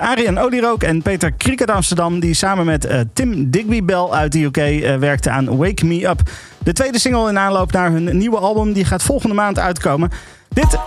Arjen 0.00 0.38
Olierook 0.38 0.82
en 0.82 1.02
Peter 1.02 1.32
Kriek 1.32 1.60
uit 1.60 1.70
Amsterdam... 1.70 2.20
die 2.20 2.34
samen 2.34 2.64
met 2.64 2.88
Tim 3.12 3.50
Digby 3.50 3.84
Bell 3.84 4.08
uit 4.10 4.32
de 4.32 4.42
UK 4.42 4.56
werkten 4.98 5.32
aan 5.32 5.56
Wake 5.56 5.86
Me 5.86 6.08
Up. 6.08 6.20
De 6.58 6.72
tweede 6.72 6.98
single 6.98 7.28
in 7.28 7.38
aanloop 7.38 7.72
naar 7.72 7.90
hun 7.90 8.16
nieuwe 8.16 8.38
album... 8.38 8.72
die 8.72 8.84
gaat 8.84 9.02
volgende 9.02 9.34
maand 9.34 9.58
uitkomen. 9.58 10.10
Dit 10.48 10.78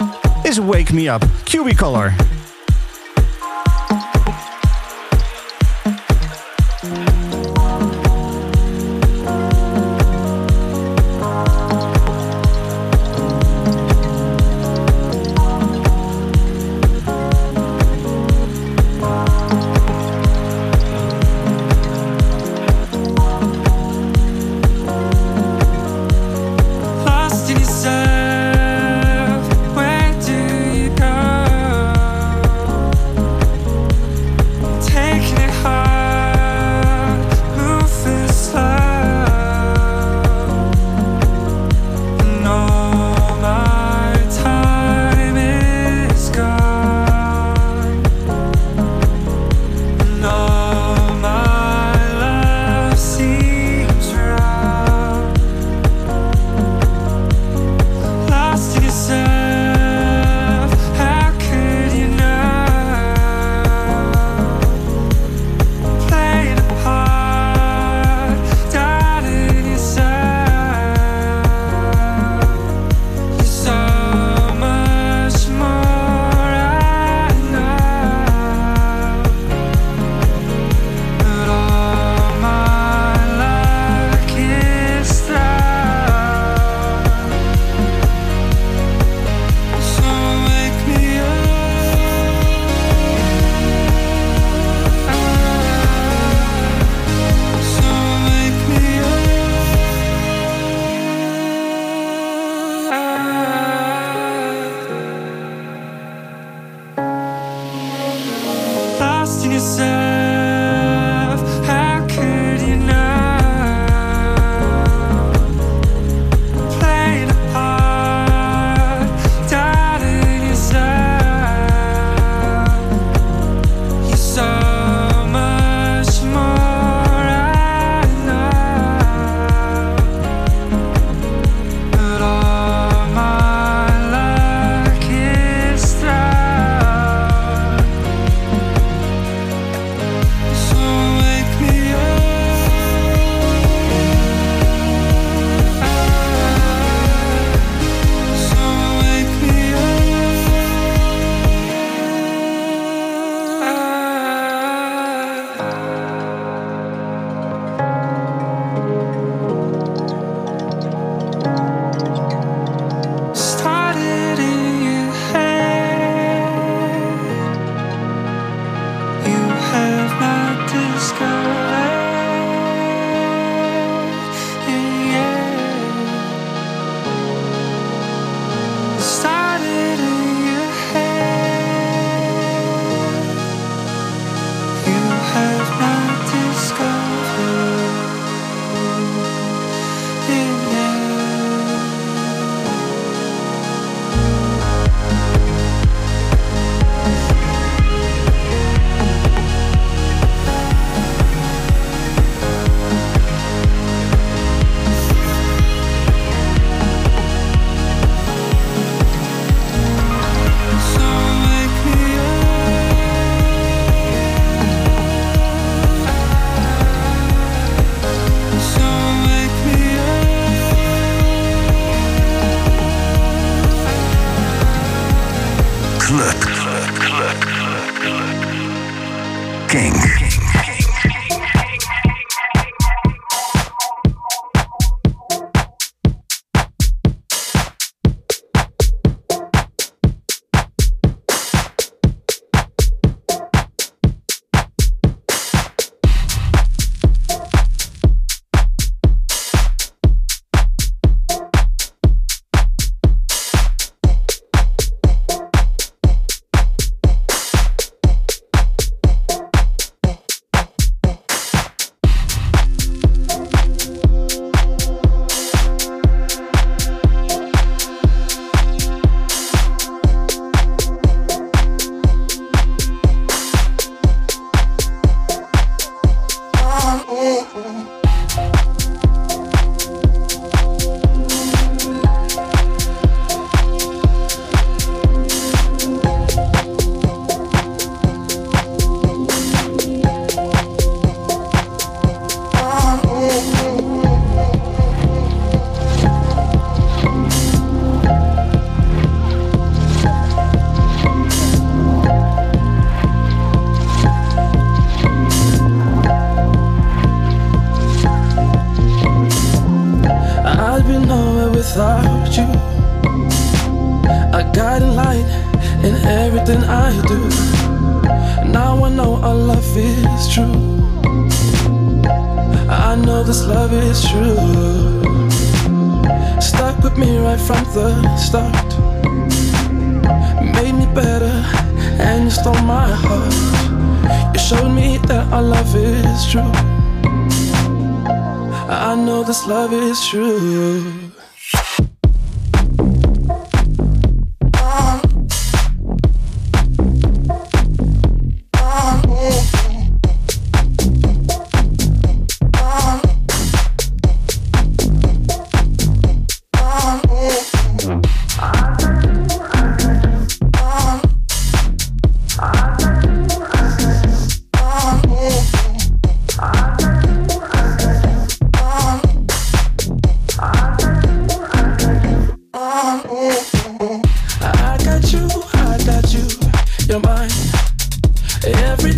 is 0.53 0.59
Wake 0.59 0.93
Me 0.93 1.07
Up, 1.07 1.21
Cubicolor. 1.45 2.32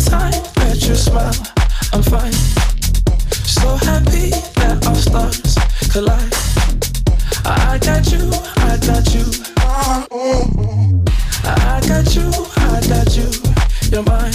time 0.06 0.32
that 0.56 0.78
you 0.86 0.94
smile, 0.94 1.34
I'm 1.92 2.02
fine. 2.02 2.32
So 3.44 3.76
happy 3.86 4.30
that 4.60 4.86
our 4.86 4.94
stars 4.94 5.54
collide. 5.90 6.32
I 7.44 7.78
got 7.78 8.10
you, 8.12 8.30
I 8.62 8.78
got 8.86 9.06
you. 9.14 9.26
I 11.44 11.80
got 11.88 12.14
you, 12.14 12.30
I 12.56 12.80
got 12.88 13.16
you. 13.16 13.30
You're 13.90 14.04
mine. 14.04 14.34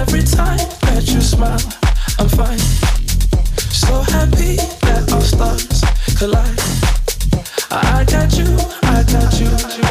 Every 0.00 0.22
time 0.22 0.64
that 0.86 1.04
you 1.12 1.20
smile, 1.20 1.60
I'm 2.18 2.28
fine. 2.28 2.58
So 3.82 4.00
happy 4.12 4.56
that 4.86 5.12
our 5.12 5.20
stars 5.20 5.80
collide. 6.18 6.60
I 7.70 8.04
got 8.04 8.36
you, 8.38 8.56
I 8.82 9.02
got 9.04 9.40
you. 9.40 9.81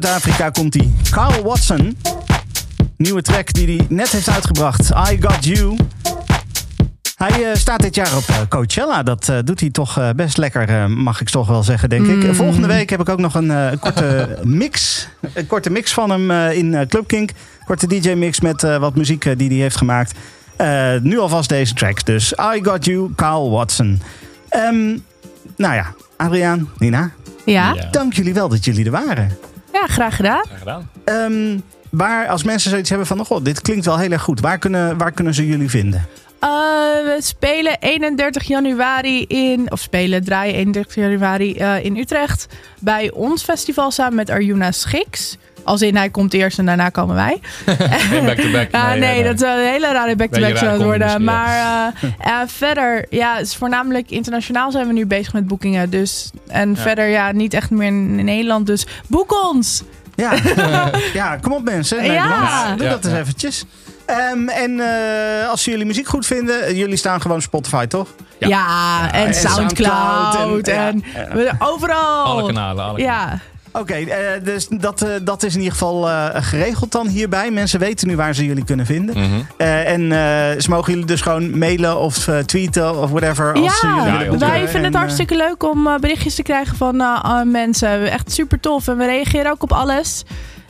Zuid-Afrika 0.00 0.50
komt 0.50 0.74
hij. 0.74 0.90
Carl 1.10 1.42
Watson. 1.42 1.96
Nieuwe 2.96 3.22
track 3.22 3.52
die 3.52 3.66
hij 3.76 3.86
net 3.88 4.08
heeft 4.08 4.28
uitgebracht. 4.30 4.90
I 5.10 5.16
Got 5.20 5.44
You. 5.44 5.76
Hij 7.16 7.50
eh, 7.50 7.54
staat 7.56 7.80
dit 7.80 7.94
jaar 7.94 8.16
op 8.16 8.22
eh, 8.28 8.36
Coachella. 8.48 9.02
Dat 9.02 9.28
eh, 9.28 9.38
doet 9.44 9.60
hij 9.60 9.70
toch 9.70 10.12
best 10.16 10.36
lekker, 10.36 10.68
eh, 10.68 10.86
mag 10.86 11.20
ik 11.20 11.28
toch 11.28 11.46
wel 11.48 11.62
zeggen, 11.62 11.88
denk 11.88 12.06
ik. 12.06 12.34
Volgende 12.34 12.66
week 12.66 12.90
heb 12.90 13.00
ik 13.00 13.08
ook 13.08 13.18
nog 13.18 13.34
een 13.34 13.50
eh, 13.50 13.66
korte 13.80 14.38
mix. 14.42 15.08
Een 15.34 15.46
korte 15.46 15.70
mix 15.70 15.92
van 15.92 16.10
hem 16.10 16.30
eh, 16.30 16.52
in 16.58 16.74
eh, 16.74 16.86
Club 16.86 17.06
Kink. 17.06 17.30
Korte 17.64 17.86
DJ-mix 17.86 18.40
met 18.40 18.62
eh, 18.62 18.76
wat 18.76 18.94
muziek 18.96 19.38
die 19.38 19.48
hij 19.48 19.56
heeft 19.58 19.76
gemaakt. 19.76 20.14
Eh, 20.56 20.92
nu 21.02 21.18
alvast 21.18 21.48
deze 21.48 21.74
track. 21.74 22.04
Dus 22.04 22.32
I 22.32 22.60
Got 22.62 22.84
You, 22.84 23.10
Carl 23.16 23.50
Watson. 23.50 24.02
Ehm, 24.48 24.88
nou 25.56 25.74
ja, 25.74 25.86
Adriaan, 26.16 26.68
Nina, 26.78 27.10
Ja? 27.44 27.72
Ja. 27.74 27.88
dank 27.90 28.12
jullie 28.12 28.34
wel 28.34 28.48
dat 28.48 28.64
jullie 28.64 28.84
er 28.84 28.90
waren. 28.90 29.36
Ja, 29.80 29.86
graag 29.86 30.16
gedaan. 30.16 30.44
Graag 30.46 30.58
gedaan. 30.58 30.90
Ehm, 31.04 31.58
waar, 31.90 32.28
als 32.28 32.42
mensen 32.42 32.70
zoiets 32.70 32.88
hebben 32.88 33.06
van, 33.06 33.20
oh 33.20 33.26
god, 33.26 33.44
dit 33.44 33.60
klinkt 33.60 33.84
wel 33.84 33.98
heel 33.98 34.10
erg 34.10 34.22
goed. 34.22 34.40
Waar 34.40 34.58
kunnen, 34.58 34.98
waar 34.98 35.12
kunnen 35.12 35.34
ze 35.34 35.46
jullie 35.46 35.70
vinden? 35.70 36.06
Eh, 36.40 36.48
we 37.04 37.16
spelen 37.18 37.76
31 37.80 38.42
januari 38.42 39.24
in, 39.24 39.72
of 39.72 39.80
spelen, 39.80 40.24
draaien 40.24 40.54
31 40.54 40.94
januari 40.94 41.54
eh, 41.54 41.84
in 41.84 41.96
Utrecht. 41.96 42.46
Bij 42.78 43.10
ons 43.10 43.42
festival 43.42 43.90
samen 43.90 44.14
met 44.14 44.30
Arjuna 44.30 44.72
Schiks. 44.72 45.36
Als 45.70 45.82
in, 45.82 45.96
hij 45.96 46.10
komt 46.10 46.34
eerst 46.34 46.58
en 46.58 46.66
daarna 46.66 46.88
komen 46.88 47.14
wij. 47.14 47.40
Geen 48.10 48.24
back-to-back. 48.24 48.68
Ja, 48.80 48.94
nee, 48.94 49.24
dat 49.24 49.34
is 49.34 49.40
een 49.40 49.58
hele 49.58 49.92
rare 49.92 50.16
back-to-back 50.16 50.56
zou 50.56 50.70
het 50.72 50.82
worden. 50.82 51.24
Maar 51.24 51.48
eh, 51.98 52.06
eh, 52.30 52.34
verder, 52.46 53.06
ja, 53.10 53.36
het 53.36 53.46
is 53.46 53.56
voornamelijk 53.56 54.10
internationaal 54.10 54.70
zijn 54.70 54.86
we 54.86 54.92
nu 54.92 55.06
bezig 55.06 55.32
met 55.32 55.46
boekingen. 55.46 55.90
Dus, 55.90 56.30
en 56.48 56.76
verder, 56.76 57.08
ja, 57.08 57.32
niet 57.32 57.54
echt 57.54 57.70
meer 57.70 57.86
in 57.86 58.24
Nederland. 58.24 58.66
Dus 58.66 58.86
boek 59.06 59.44
ons! 59.44 59.82
Ja, 60.14 60.32
ja 61.12 61.36
kom 61.36 61.52
op 61.52 61.64
mensen. 61.64 62.04
Ja. 62.04 62.10
Nederland. 62.12 62.78
Doe 62.78 62.86
Ja, 62.86 62.92
dat 62.92 63.04
eens 63.04 63.12
ja. 63.14 63.18
eventjes. 63.20 63.64
Ehm, 64.06 64.48
en 64.48 64.80
eh, 64.80 65.48
als 65.48 65.64
jullie 65.64 65.86
muziek 65.86 66.08
goed 66.08 66.26
vinden, 66.26 66.76
jullie 66.76 66.96
staan 66.96 67.20
gewoon 67.20 67.36
op 67.36 67.42
Spotify, 67.42 67.86
toch? 67.86 68.08
Ja, 68.38 68.48
Ja. 68.48 69.12
en, 69.12 69.26
en 69.26 69.34
Soundcloud. 69.34 70.68
En, 70.68 71.04
en- 71.14 71.56
overal. 71.58 72.24
Alle 72.24 72.46
kanalen. 72.46 72.84
Alle 72.84 72.98
Ja, 73.00 73.38
Oké, 73.72 73.94
eh, 73.94 74.44
dus 74.44 74.66
dat, 74.70 75.02
eh, 75.02 75.08
dat 75.22 75.42
is 75.42 75.52
in 75.52 75.58
ieder 75.58 75.72
geval 75.72 76.08
eh, 76.08 76.26
geregeld 76.32 76.92
dan 76.92 77.06
hierbij. 77.06 77.50
Mensen 77.50 77.80
weten 77.80 78.08
nu 78.08 78.16
waar 78.16 78.34
ze 78.34 78.44
jullie 78.44 78.64
kunnen 78.64 78.86
vinden. 78.86 79.18
Mhm. 79.18 79.40
Eh, 79.56 79.92
en 79.92 80.12
eh, 80.12 80.60
ze 80.60 80.70
mogen 80.70 80.92
jullie 80.92 81.06
dus 81.06 81.20
gewoon 81.20 81.58
mailen 81.58 81.98
of 81.98 82.28
tweeten 82.46 82.98
of 82.98 83.10
whatever. 83.10 83.52
Als 83.52 83.78
ze 83.78 83.86
jullie 83.86 84.02
ja, 84.02 84.18
boeken. 84.18 84.48
wij 84.48 84.58
vinden 84.60 84.74
En, 84.74 84.84
het 84.84 84.94
hartstikke 84.94 85.36
leuk 85.36 85.62
om 85.62 85.88
berichtjes 86.00 86.34
te 86.34 86.42
krijgen 86.42 86.76
van 86.76 87.02
mensen. 87.50 88.10
Echt 88.10 88.32
super 88.32 88.60
tof. 88.60 88.88
En 88.88 88.96
we 88.96 89.04
reageren 89.04 89.50
ook 89.50 89.62
op 89.62 89.72
alles. 89.72 90.24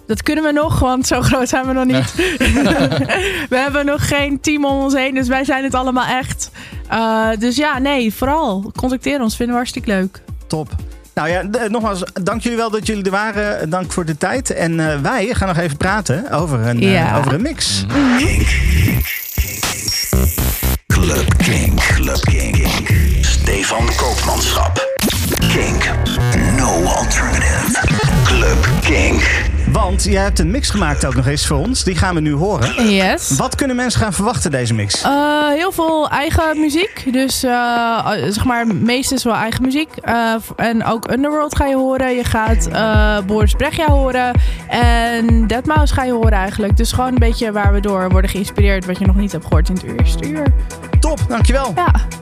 Dat 0.07 0.23
kunnen 0.23 0.45
we 0.45 0.53
nog, 0.53 0.79
want 0.79 1.07
zo 1.07 1.21
groot 1.21 1.49
zijn 1.49 1.67
we 1.67 1.73
nog 1.73 1.85
niet. 1.85 2.15
we 3.53 3.57
hebben 3.57 3.87
nog 3.87 4.09
geen 4.09 4.41
team 4.41 4.65
om 4.65 4.81
ons 4.81 4.95
heen, 4.95 5.15
dus 5.15 5.29
wij 5.29 5.45
zijn 5.45 5.65
het 5.65 5.75
allemaal 5.75 6.07
echt. 6.07 6.51
Eh, 6.89 7.29
dus 7.39 7.57
ja, 7.57 7.79
nee, 7.79 8.15
vooral. 8.15 8.73
Contacteer 8.77 9.21
ons, 9.21 9.37
vinden 9.37 9.55
we 9.55 9.61
hartstikke 9.61 9.89
leuk. 9.89 10.23
Top. 10.47 10.69
Nou 11.15 11.29
ja, 11.29 11.43
nogmaals, 11.69 12.03
dank 12.23 12.43
jullie 12.43 12.59
wel 12.59 12.71
dat 12.71 12.87
jullie 12.87 13.05
er 13.05 13.11
waren. 13.11 13.71
Dank 13.71 13.93
voor 13.93 14.05
de 14.05 14.19
tijd. 14.19 14.51
En 14.51 14.81
eh, 14.93 15.01
wij 15.01 15.35
gaan 15.35 15.49
nog 15.49 15.59
even 15.59 15.77
praten 15.77 16.31
over 16.31 16.67
een, 16.67 16.83
eh, 16.83 17.17
over 17.19 17.33
een 17.33 17.43
mix. 17.43 17.85
Club 20.87 21.37
Kink. 21.37 21.81
Club 21.95 22.21
Kink. 22.21 22.57
Stefan 23.21 23.89
Koopmanschap. 23.97 24.89
Kink. 25.49 25.91
No 26.57 26.83
alternative. 26.85 27.87
Club 28.25 28.69
Kink. 28.81 29.50
Want 29.73 30.05
jij 30.05 30.23
hebt 30.23 30.39
een 30.39 30.51
mix 30.51 30.71
gemaakt 30.71 31.05
ook 31.05 31.15
nog 31.15 31.27
eens 31.27 31.47
voor 31.47 31.57
ons. 31.57 31.85
Die 31.85 31.97
gaan 31.97 32.15
we 32.15 32.21
nu 32.21 32.33
horen. 32.33 32.91
Yes. 32.91 33.37
Wat 33.37 33.55
kunnen 33.55 33.77
mensen 33.77 34.01
gaan 34.01 34.13
verwachten 34.13 34.51
deze 34.51 34.75
mix? 34.75 35.03
Eh, 35.03 35.49
heel 35.49 35.73
veel 35.73 36.09
eigen 36.09 36.61
muziek. 36.61 37.13
Dus 37.13 37.43
eh, 37.43 38.09
zeg 38.29 38.45
maar, 38.45 38.67
meestal 38.67 39.19
wel 39.23 39.35
eigen 39.35 39.63
muziek. 39.63 39.91
En 40.57 40.85
ook 40.85 41.11
Underworld 41.11 41.57
ga 41.57 41.67
je 41.67 41.77
horen. 41.77 42.17
Je 42.17 42.25
gaat 42.25 42.69
Boris 43.27 43.53
Brechtja 43.53 43.87
horen. 43.87 44.33
En 44.69 45.47
Deadmau5 45.53 45.93
ga 45.93 46.05
je 46.05 46.13
horen 46.13 46.33
eigenlijk. 46.33 46.77
Dus 46.77 46.93
gewoon 46.93 47.13
een 47.13 47.19
beetje 47.19 47.53
waar 47.53 47.73
we 47.73 47.81
door 47.81 48.11
worden 48.11 48.31
geïnspireerd. 48.31 48.87
Wat 48.87 48.99
je 48.99 49.07
nog 49.07 49.17
niet 49.17 49.33
hebt 49.33 49.45
gehoord 49.45 49.69
in 49.69 49.75
het 49.75 49.85
eerste 49.99 50.29
uur. 50.29 50.53
Top, 51.01 51.19
dankjewel. 51.29 51.73
Ja. 51.77 52.20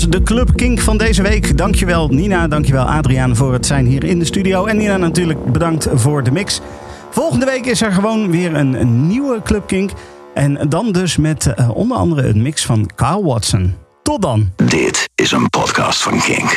Was 0.00 0.08
de 0.08 0.22
Club 0.22 0.56
Kink 0.56 0.80
van 0.80 0.96
deze 0.96 1.22
week. 1.22 1.58
Dankjewel 1.58 2.08
Nina, 2.08 2.48
dankjewel 2.48 2.84
Adriaan 2.84 3.36
voor 3.36 3.52
het 3.52 3.66
zijn 3.66 3.86
hier 3.86 4.04
in 4.04 4.18
de 4.18 4.24
studio. 4.24 4.64
En 4.66 4.76
Nina 4.76 4.96
natuurlijk 4.96 5.52
bedankt 5.52 5.88
voor 5.92 6.22
de 6.22 6.30
mix. 6.30 6.60
Volgende 7.10 7.46
week 7.46 7.66
is 7.66 7.82
er 7.82 7.92
gewoon 7.92 8.30
weer 8.30 8.54
een, 8.54 9.06
nieuwe 9.06 9.42
Club 9.42 9.66
Kink. 9.66 9.90
En 10.34 10.68
dan 10.68 10.92
dus 10.92 11.16
met 11.16 11.46
eh, 11.46 11.70
onder 11.70 11.96
andere 11.96 12.28
een 12.28 12.42
mix 12.42 12.66
van 12.66 12.90
Kyle 12.94 13.22
Watson. 13.22 13.74
Tot 14.02 14.22
dan. 14.22 14.50
Dit 14.56 15.08
is 15.14 15.32
een 15.32 15.48
podcast 15.48 16.02
van 16.02 16.20
Kink. 16.20 16.50